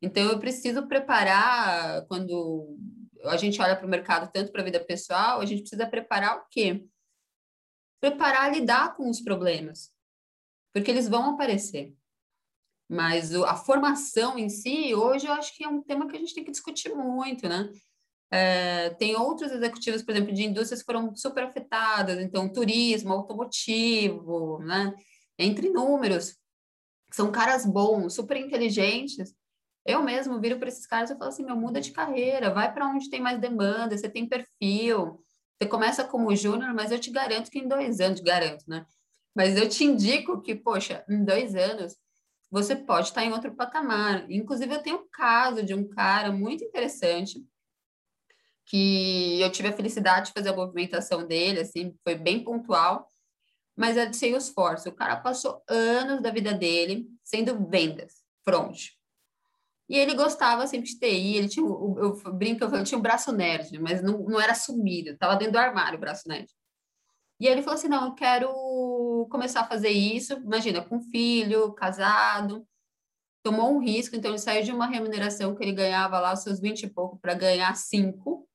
Então, 0.00 0.22
eu 0.30 0.38
preciso 0.38 0.86
preparar, 0.86 2.06
quando 2.06 2.76
a 3.24 3.36
gente 3.36 3.60
olha 3.60 3.74
para 3.74 3.86
o 3.86 3.90
mercado, 3.90 4.30
tanto 4.32 4.52
para 4.52 4.62
a 4.62 4.64
vida 4.64 4.78
pessoal, 4.84 5.40
a 5.40 5.44
gente 5.44 5.62
precisa 5.62 5.86
preparar 5.86 6.38
o 6.38 6.46
quê? 6.48 6.86
Preparar 8.00 8.44
a 8.44 8.48
lidar 8.48 8.94
com 8.96 9.10
os 9.10 9.20
problemas, 9.20 9.92
porque 10.72 10.90
eles 10.90 11.08
vão 11.08 11.30
aparecer. 11.30 11.92
Mas 12.88 13.34
a 13.34 13.56
formação 13.56 14.38
em 14.38 14.48
si, 14.48 14.94
hoje, 14.94 15.26
eu 15.26 15.32
acho 15.32 15.56
que 15.56 15.64
é 15.64 15.68
um 15.68 15.82
tema 15.82 16.06
que 16.06 16.16
a 16.16 16.18
gente 16.20 16.34
tem 16.34 16.44
que 16.44 16.50
discutir 16.52 16.94
muito, 16.94 17.48
né? 17.48 17.68
É, 18.34 18.88
tem 18.94 19.14
outros 19.14 19.52
executivos, 19.52 20.02
por 20.02 20.12
exemplo, 20.12 20.32
de 20.32 20.42
indústrias 20.42 20.80
que 20.80 20.86
foram 20.86 21.14
super 21.14 21.44
afetadas, 21.44 22.18
então 22.18 22.48
turismo, 22.48 23.12
automotivo, 23.12 24.58
né? 24.60 24.94
Entre 25.38 25.68
números, 25.68 26.38
são 27.12 27.30
caras 27.30 27.66
bons, 27.66 28.14
super 28.14 28.38
inteligentes. 28.38 29.34
Eu 29.84 30.02
mesmo 30.02 30.40
viro 30.40 30.58
para 30.58 30.68
esses 30.68 30.86
caras 30.86 31.10
e 31.10 31.18
falo 31.18 31.28
assim: 31.28 31.44
meu, 31.44 31.56
muda 31.56 31.78
de 31.78 31.92
carreira, 31.92 32.50
vai 32.50 32.72
para 32.72 32.88
onde 32.88 33.10
tem 33.10 33.20
mais 33.20 33.38
demanda, 33.38 33.98
você 33.98 34.08
tem 34.08 34.26
perfil. 34.26 35.22
Você 35.60 35.68
começa 35.68 36.02
como 36.02 36.34
júnior, 36.34 36.72
mas 36.72 36.90
eu 36.90 36.98
te 36.98 37.10
garanto 37.10 37.50
que 37.50 37.58
em 37.58 37.68
dois 37.68 38.00
anos, 38.00 38.20
garanto, 38.20 38.64
né? 38.66 38.86
Mas 39.34 39.56
eu 39.56 39.68
te 39.68 39.84
indico 39.84 40.40
que, 40.40 40.54
poxa, 40.54 41.04
em 41.08 41.22
dois 41.22 41.54
anos 41.54 41.96
você 42.50 42.74
pode 42.76 43.08
estar 43.08 43.24
em 43.24 43.32
outro 43.32 43.54
patamar. 43.54 44.30
Inclusive, 44.30 44.74
eu 44.74 44.82
tenho 44.82 44.96
um 44.96 45.08
caso 45.10 45.62
de 45.62 45.74
um 45.74 45.86
cara 45.88 46.32
muito 46.32 46.64
interessante 46.64 47.42
que 48.72 49.38
eu 49.38 49.52
tive 49.52 49.68
a 49.68 49.72
felicidade 49.72 50.28
de 50.28 50.32
fazer 50.32 50.48
a 50.48 50.56
movimentação 50.56 51.26
dele, 51.26 51.60
assim, 51.60 51.94
foi 52.02 52.14
bem 52.14 52.42
pontual, 52.42 53.06
mas 53.76 53.98
é 53.98 54.06
de 54.06 54.16
Salesforce. 54.16 54.88
O 54.88 54.94
cara 54.94 55.16
passou 55.16 55.62
anos 55.68 56.22
da 56.22 56.30
vida 56.30 56.54
dele 56.54 57.06
sendo 57.22 57.68
vendas, 57.68 58.22
front. 58.42 58.92
E 59.90 59.98
ele 59.98 60.14
gostava 60.14 60.66
sempre 60.66 60.88
de 60.88 60.98
TI, 60.98 61.36
ele 61.36 61.48
tinha, 61.50 61.66
eu, 61.66 62.18
brinco, 62.32 62.64
eu 62.64 62.70
falo, 62.70 62.82
tinha 62.82 62.98
um 62.98 63.02
braço 63.02 63.30
nerd, 63.30 63.78
mas 63.78 64.02
não, 64.02 64.20
não 64.20 64.40
era 64.40 64.54
sumido, 64.54 65.10
estava 65.10 65.36
dentro 65.36 65.52
do 65.52 65.58
armário 65.58 65.98
o 65.98 66.00
braço 66.00 66.26
nerd. 66.26 66.50
E 67.38 67.46
ele 67.46 67.60
falou 67.60 67.74
assim, 67.74 67.88
não, 67.88 68.06
eu 68.06 68.14
quero 68.14 68.48
começar 69.30 69.60
a 69.60 69.68
fazer 69.68 69.90
isso, 69.90 70.32
imagina, 70.32 70.80
com 70.82 70.98
filho, 70.98 71.74
casado, 71.74 72.66
tomou 73.42 73.70
um 73.70 73.80
risco, 73.80 74.16
então 74.16 74.30
ele 74.30 74.38
saiu 74.38 74.62
de 74.62 74.72
uma 74.72 74.86
remuneração 74.86 75.54
que 75.54 75.62
ele 75.62 75.72
ganhava 75.72 76.18
lá 76.18 76.32
os 76.32 76.40
seus 76.40 76.58
20 76.58 76.84
e 76.84 76.88
pouco 76.90 77.18
para 77.18 77.34
ganhar 77.34 77.76
5, 77.76 78.48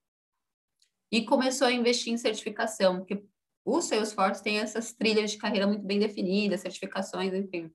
e 1.11 1.23
começou 1.23 1.67
a 1.67 1.71
investir 1.71 2.13
em 2.13 2.17
certificação, 2.17 2.97
porque 2.97 3.23
o 3.65 3.81
Salesforce 3.81 4.43
tem 4.43 4.59
essas 4.59 4.93
trilhas 4.93 5.31
de 5.31 5.37
carreira 5.37 5.67
muito 5.67 5.85
bem 5.85 5.99
definidas, 5.99 6.61
certificações, 6.61 7.33
enfim. 7.33 7.71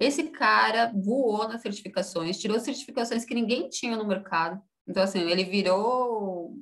Esse 0.00 0.24
cara 0.24 0.92
voou 0.94 1.48
nas 1.48 1.62
certificações, 1.62 2.38
tirou 2.38 2.58
certificações 2.60 3.24
que 3.24 3.34
ninguém 3.34 3.68
tinha 3.68 3.96
no 3.96 4.06
mercado. 4.06 4.60
Então, 4.86 5.02
assim, 5.02 5.20
ele 5.20 5.44
virou 5.44 6.54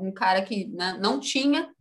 um 0.00 0.12
cara 0.12 0.42
que 0.42 0.66
né, 0.68 0.96
não 1.00 1.18
tinha. 1.18 1.72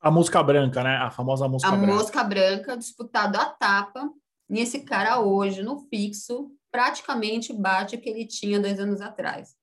A 0.00 0.10
música 0.10 0.42
branca, 0.42 0.82
né? 0.82 0.96
A 0.96 1.10
famosa 1.10 1.48
música 1.48 1.72
a 1.72 1.76
branca. 1.76 1.92
A 1.92 1.96
música 1.96 2.24
branca, 2.24 2.76
disputado 2.76 3.38
a 3.38 3.46
tapa. 3.46 4.10
E 4.50 4.60
esse 4.60 4.80
cara 4.80 5.20
hoje, 5.20 5.62
no 5.62 5.78
fixo, 5.88 6.50
praticamente 6.70 7.52
bate 7.52 7.96
o 7.96 8.00
que 8.00 8.08
ele 8.08 8.26
tinha 8.26 8.60
dois 8.60 8.78
anos 8.78 9.00
atrás. 9.00 9.57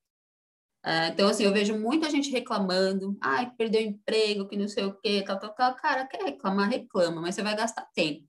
É, 0.85 1.07
então, 1.07 1.27
assim, 1.27 1.43
eu 1.43 1.51
vejo 1.51 1.75
muita 1.79 2.11
gente 2.11 2.29
reclamando, 2.29 3.17
ai, 3.19 3.49
que 3.49 3.57
perdeu 3.57 3.81
emprego, 3.81 4.47
que 4.47 4.55
não 4.55 4.67
sei 4.67 4.83
o 4.85 4.93
quê, 4.93 5.23
tal, 5.25 5.39
tal, 5.39 5.51
tal. 5.51 5.75
Cara, 5.75 6.05
quer 6.05 6.23
reclamar, 6.23 6.69
reclama, 6.69 7.21
mas 7.21 7.33
você 7.33 7.41
vai 7.41 7.55
gastar 7.55 7.89
tempo. 7.95 8.23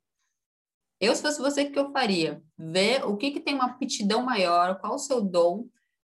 Eu, 0.99 1.15
se 1.15 1.21
fosse 1.21 1.39
você, 1.39 1.65
o 1.65 1.71
que 1.71 1.79
eu 1.79 1.93
faria? 1.93 2.43
Ver 2.57 3.05
o 3.05 3.15
que, 3.19 3.31
que 3.31 3.41
tem 3.41 3.55
uma 3.55 3.67
aptidão 3.67 4.23
maior, 4.23 4.81
qual 4.81 4.95
o 4.95 4.99
seu 4.99 5.21
dom, 5.21 5.69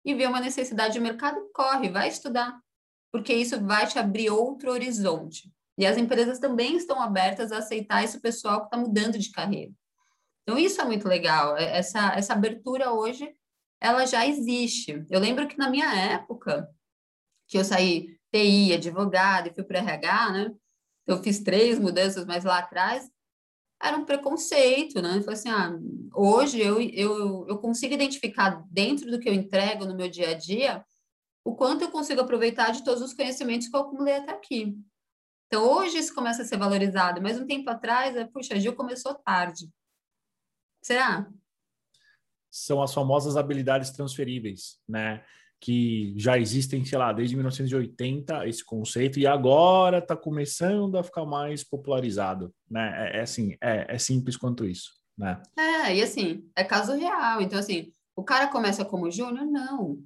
e 0.04 0.14
ver 0.14 0.28
uma 0.28 0.40
necessidade 0.40 0.94
de 0.94 1.00
mercado, 1.00 1.40
corre, 1.52 1.90
vai 1.90 2.08
estudar, 2.08 2.56
porque 3.10 3.34
isso 3.34 3.60
vai 3.64 3.88
te 3.88 3.98
abrir 3.98 4.30
outro 4.30 4.70
horizonte. 4.70 5.52
E 5.76 5.84
as 5.84 5.96
empresas 5.96 6.38
também 6.38 6.76
estão 6.76 7.02
abertas 7.02 7.50
a 7.50 7.58
aceitar 7.58 8.04
esse 8.04 8.20
pessoal 8.20 8.60
que 8.60 8.66
está 8.66 8.76
mudando 8.76 9.18
de 9.18 9.32
carreira. 9.32 9.72
Então, 10.44 10.56
isso 10.56 10.80
é 10.80 10.84
muito 10.84 11.08
legal. 11.08 11.56
É, 11.56 11.78
essa, 11.78 12.12
essa 12.14 12.32
abertura 12.32 12.92
hoje 12.92 13.34
ela 13.80 14.06
já 14.06 14.26
existe. 14.26 15.04
Eu 15.10 15.20
lembro 15.20 15.46
que 15.46 15.58
na 15.58 15.70
minha 15.70 15.92
época, 15.94 16.68
que 17.46 17.58
eu 17.58 17.64
saí 17.64 18.18
TI, 18.32 18.74
advogado 18.74 19.48
e 19.48 19.54
fui 19.54 19.64
para 19.64 19.78
RH, 19.78 20.32
né? 20.32 20.54
Eu 21.06 21.22
fiz 21.22 21.40
três 21.40 21.78
mudanças, 21.78 22.26
mas 22.26 22.44
lá 22.44 22.58
atrás 22.58 23.10
era 23.80 23.96
um 23.96 24.04
preconceito, 24.04 25.00
né? 25.00 25.22
Foi 25.22 25.34
assim, 25.34 25.48
ah, 25.48 25.78
hoje 26.14 26.60
eu, 26.60 26.80
eu, 26.80 27.46
eu 27.48 27.58
consigo 27.58 27.94
identificar 27.94 28.62
dentro 28.70 29.10
do 29.10 29.18
que 29.18 29.28
eu 29.28 29.34
entrego 29.34 29.84
no 29.86 29.96
meu 29.96 30.08
dia 30.08 30.30
a 30.30 30.34
dia 30.34 30.84
o 31.44 31.54
quanto 31.54 31.82
eu 31.82 31.90
consigo 31.90 32.20
aproveitar 32.20 32.72
de 32.72 32.84
todos 32.84 33.02
os 33.02 33.14
conhecimentos 33.14 33.68
que 33.68 33.76
eu 33.76 33.80
acumulei 33.80 34.16
até 34.16 34.32
aqui. 34.32 34.76
Então, 35.46 35.64
hoje 35.64 35.96
isso 35.96 36.14
começa 36.14 36.42
a 36.42 36.44
ser 36.44 36.58
valorizado, 36.58 37.22
mas 37.22 37.38
um 37.38 37.46
tempo 37.46 37.70
atrás, 37.70 38.14
é, 38.14 38.26
puxa, 38.26 38.54
a 38.54 38.58
Gil 38.58 38.76
começou 38.76 39.14
tarde. 39.14 39.70
Será? 40.82 41.26
São 42.50 42.82
as 42.82 42.92
famosas 42.92 43.36
habilidades 43.36 43.90
transferíveis, 43.90 44.78
né? 44.88 45.22
Que 45.60 46.14
já 46.16 46.38
existem, 46.38 46.84
sei 46.84 46.98
lá, 46.98 47.12
desde 47.12 47.34
1980, 47.34 48.46
esse 48.46 48.64
conceito, 48.64 49.18
e 49.18 49.26
agora 49.26 49.98
está 49.98 50.16
começando 50.16 50.96
a 50.96 51.02
ficar 51.02 51.24
mais 51.24 51.64
popularizado, 51.64 52.54
né? 52.70 53.12
É, 53.12 53.18
é 53.18 53.20
assim, 53.22 53.56
é, 53.60 53.94
é 53.94 53.98
simples 53.98 54.36
quanto 54.36 54.64
isso, 54.64 54.92
né? 55.16 55.42
É, 55.58 55.96
e 55.96 56.02
assim, 56.02 56.48
é 56.56 56.64
caso 56.64 56.96
real. 56.96 57.40
Então, 57.40 57.58
assim, 57.58 57.90
o 58.16 58.24
cara 58.24 58.48
começa 58.48 58.84
como 58.84 59.10
júnior? 59.10 59.46
Não. 59.46 59.98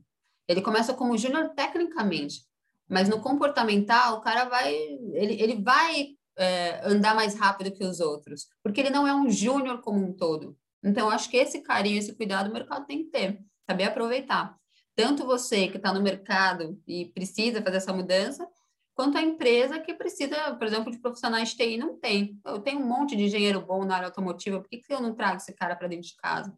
Ele 0.49 0.61
começa 0.61 0.93
como 0.93 1.17
júnior 1.17 1.51
tecnicamente, 1.51 2.43
mas 2.89 3.09
no 3.09 3.21
comportamental, 3.21 4.19
o 4.19 4.21
cara 4.21 4.45
vai, 4.45 4.75
ele, 4.75 5.41
ele 5.41 5.63
vai 5.63 6.09
é, 6.37 6.81
andar 6.85 7.15
mais 7.15 7.35
rápido 7.35 7.73
que 7.73 7.85
os 7.85 8.01
outros, 8.01 8.49
porque 8.63 8.81
ele 8.81 8.91
não 8.91 9.07
é 9.07 9.15
um 9.15 9.31
júnior 9.31 9.81
como 9.81 10.05
um 10.05 10.13
todo. 10.13 10.57
Então, 10.83 11.09
acho 11.09 11.31
que 11.31 11.37
esse 11.37 11.61
carinho, 11.63 11.99
esse 11.99 12.15
cuidado 12.15 12.51
o 12.51 12.53
mercado 12.53 12.87
tem 12.87 13.05
que 13.05 13.11
ter, 13.11 13.39
saber 13.69 13.85
aproveitar. 13.85 14.57
Tanto 14.95 15.25
você 15.25 15.69
que 15.69 15.77
está 15.77 15.93
no 15.93 16.03
mercado 16.03 16.79
e 16.87 17.07
precisa 17.07 17.63
fazer 17.63 17.77
essa 17.77 17.93
mudança, 17.93 18.47
quanto 18.95 19.17
a 19.17 19.23
empresa 19.23 19.79
que 19.79 19.95
precisa, 19.95 20.55
por 20.55 20.67
exemplo, 20.67 20.91
de 20.91 20.99
profissionais 20.99 21.51
de 21.51 21.57
TI 21.57 21.77
não 21.79 21.99
tem. 21.99 22.39
Eu 22.45 22.59
tenho 22.59 22.81
um 22.81 22.87
monte 22.87 23.17
de 23.17 23.25
engenheiro 23.25 23.61
bom 23.61 23.85
na 23.85 23.97
área 23.97 24.09
automotiva, 24.09 24.61
por 24.61 24.69
que, 24.69 24.79
que 24.79 24.93
eu 24.93 25.01
não 25.01 25.15
trago 25.15 25.37
esse 25.37 25.53
cara 25.55 25.77
para 25.77 25.89
dentro 25.89 26.09
de 26.09 26.17
casa? 26.17 26.53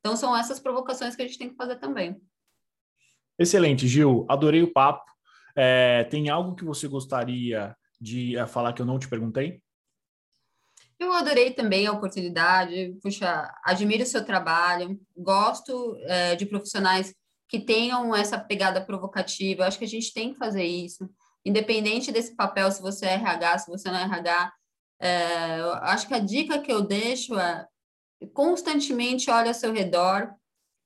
Então, 0.00 0.16
são 0.16 0.36
essas 0.36 0.60
provocações 0.60 1.16
que 1.16 1.22
a 1.22 1.26
gente 1.26 1.38
tem 1.38 1.48
que 1.48 1.56
fazer 1.56 1.76
também. 1.76 2.20
Excelente, 3.38 3.88
Gil. 3.88 4.26
Adorei 4.28 4.62
o 4.62 4.72
papo. 4.72 5.10
É, 5.56 6.04
tem 6.04 6.28
algo 6.28 6.54
que 6.54 6.64
você 6.64 6.88
gostaria 6.88 7.76
de 8.00 8.36
é, 8.36 8.46
falar 8.46 8.72
que 8.72 8.82
eu 8.82 8.86
não 8.86 8.98
te 8.98 9.08
perguntei? 9.08 9.61
Eu 11.02 11.12
adorei 11.12 11.52
também 11.52 11.86
a 11.86 11.92
oportunidade. 11.92 12.96
Puxa, 13.02 13.52
admiro 13.64 14.02
o 14.02 14.06
seu 14.06 14.24
trabalho. 14.24 15.00
Gosto 15.16 15.96
é, 16.02 16.36
de 16.36 16.46
profissionais 16.46 17.14
que 17.48 17.60
tenham 17.60 18.14
essa 18.14 18.38
pegada 18.38 18.80
provocativa. 18.80 19.62
Eu 19.62 19.66
acho 19.66 19.78
que 19.78 19.84
a 19.84 19.88
gente 19.88 20.12
tem 20.12 20.32
que 20.32 20.38
fazer 20.38 20.64
isso. 20.64 21.08
Independente 21.44 22.12
desse 22.12 22.34
papel, 22.34 22.70
se 22.70 22.80
você 22.80 23.06
é 23.06 23.14
RH, 23.14 23.58
se 23.58 23.70
você 23.70 23.90
não 23.90 23.98
é 23.98 24.04
RH. 24.04 24.52
É, 25.00 25.60
eu 25.60 25.72
acho 25.74 26.06
que 26.06 26.14
a 26.14 26.18
dica 26.18 26.60
que 26.60 26.72
eu 26.72 26.82
deixo 26.82 27.38
é 27.38 27.66
constantemente 28.32 29.30
olhe 29.30 29.48
ao 29.48 29.54
seu 29.54 29.72
redor, 29.72 30.32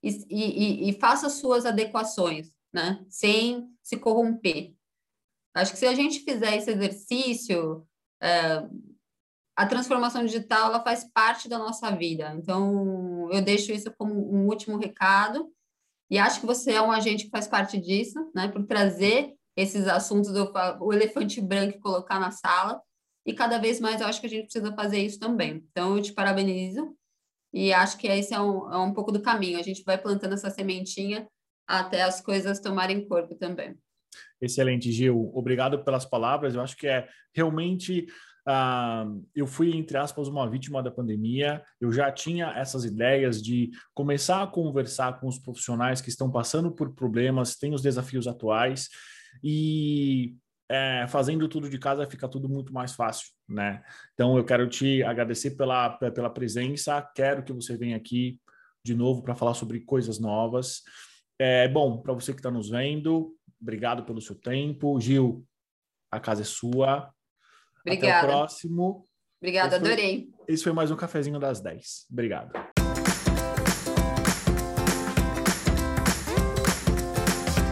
e, 0.02 0.24
e, 0.30 0.90
e 0.90 0.92
faça 1.00 1.28
suas 1.28 1.66
adequações, 1.66 2.52
né? 2.72 3.04
Sem 3.08 3.68
se 3.82 3.96
corromper. 3.96 4.74
Acho 5.54 5.72
que 5.72 5.78
se 5.78 5.86
a 5.86 5.94
gente 5.94 6.20
fizer 6.20 6.56
esse 6.56 6.70
exercício, 6.70 7.86
é, 8.20 8.62
a 9.56 9.66
transformação 9.66 10.24
digital 10.24 10.68
ela 10.68 10.84
faz 10.84 11.10
parte 11.12 11.48
da 11.48 11.58
nossa 11.58 11.90
vida. 11.90 12.34
Então, 12.36 13.28
eu 13.32 13.40
deixo 13.40 13.72
isso 13.72 13.90
como 13.96 14.12
um 14.14 14.46
último 14.46 14.76
recado. 14.76 15.50
E 16.10 16.18
acho 16.18 16.40
que 16.40 16.46
você 16.46 16.72
é 16.72 16.82
um 16.82 16.92
agente 16.92 17.24
que 17.24 17.30
faz 17.30 17.48
parte 17.48 17.78
disso, 17.78 18.30
né? 18.34 18.48
Por 18.48 18.64
trazer 18.66 19.34
esses 19.56 19.88
assuntos 19.88 20.30
do 20.30 20.52
o 20.80 20.92
elefante 20.92 21.40
branco 21.40 21.78
e 21.78 21.80
colocar 21.80 22.20
na 22.20 22.30
sala. 22.30 22.80
E 23.24 23.32
cada 23.32 23.58
vez 23.58 23.80
mais 23.80 24.00
eu 24.00 24.06
acho 24.06 24.20
que 24.20 24.26
a 24.26 24.30
gente 24.30 24.44
precisa 24.44 24.72
fazer 24.74 24.98
isso 24.98 25.18
também. 25.18 25.64
Então, 25.70 25.96
eu 25.96 26.02
te 26.02 26.12
parabenizo 26.12 26.94
e 27.52 27.72
acho 27.72 27.96
que 27.96 28.06
esse 28.06 28.34
é 28.34 28.40
um, 28.40 28.72
é 28.72 28.76
um 28.76 28.92
pouco 28.92 29.10
do 29.10 29.22
caminho. 29.22 29.58
A 29.58 29.62
gente 29.62 29.82
vai 29.82 29.96
plantando 29.96 30.34
essa 30.34 30.50
sementinha 30.50 31.26
até 31.66 32.02
as 32.02 32.20
coisas 32.20 32.60
tomarem 32.60 33.08
corpo 33.08 33.34
também. 33.34 33.74
Excelente, 34.40 34.92
Gil. 34.92 35.32
Obrigado 35.34 35.82
pelas 35.82 36.04
palavras. 36.04 36.54
Eu 36.54 36.60
acho 36.60 36.76
que 36.76 36.86
é 36.86 37.08
realmente. 37.34 38.06
Eu 39.34 39.46
fui, 39.46 39.76
entre 39.76 39.96
aspas, 39.96 40.28
uma 40.28 40.48
vítima 40.48 40.82
da 40.82 40.90
pandemia. 40.90 41.62
Eu 41.80 41.90
já 41.90 42.12
tinha 42.12 42.52
essas 42.56 42.84
ideias 42.84 43.42
de 43.42 43.70
começar 43.92 44.42
a 44.42 44.46
conversar 44.46 45.18
com 45.18 45.26
os 45.26 45.38
profissionais 45.38 46.00
que 46.00 46.08
estão 46.08 46.30
passando 46.30 46.70
por 46.70 46.94
problemas, 46.94 47.56
têm 47.56 47.74
os 47.74 47.82
desafios 47.82 48.28
atuais. 48.28 48.88
E 49.42 50.36
é, 50.68 51.06
fazendo 51.08 51.48
tudo 51.48 51.68
de 51.68 51.78
casa 51.78 52.06
fica 52.06 52.28
tudo 52.28 52.48
muito 52.48 52.72
mais 52.72 52.92
fácil, 52.92 53.28
né? 53.48 53.82
Então 54.14 54.36
eu 54.36 54.44
quero 54.44 54.68
te 54.68 55.02
agradecer 55.02 55.52
pela, 55.52 55.90
pela 55.90 56.30
presença, 56.30 57.00
quero 57.14 57.44
que 57.44 57.52
você 57.52 57.76
venha 57.76 57.96
aqui 57.96 58.40
de 58.84 58.94
novo 58.94 59.22
para 59.22 59.34
falar 59.34 59.54
sobre 59.54 59.80
coisas 59.80 60.18
novas. 60.18 60.82
É, 61.38 61.68
bom, 61.68 62.00
para 62.00 62.14
você 62.14 62.32
que 62.32 62.38
está 62.38 62.50
nos 62.50 62.70
vendo, 62.70 63.34
obrigado 63.60 64.04
pelo 64.04 64.20
seu 64.20 64.34
tempo. 64.34 65.00
Gil, 65.00 65.44
a 66.10 66.20
casa 66.20 66.42
é 66.42 66.44
sua. 66.44 67.12
Obrigada. 67.86 68.18
Até 68.18 68.26
o 68.26 68.30
próximo. 68.38 69.04
Obrigada, 69.40 69.76
adorei. 69.76 70.28
Esse 70.48 70.64
foi 70.64 70.72
mais 70.72 70.90
um 70.90 70.96
cafezinho 70.96 71.38
das 71.38 71.60
10. 71.60 72.06
Obrigado. 72.10 72.75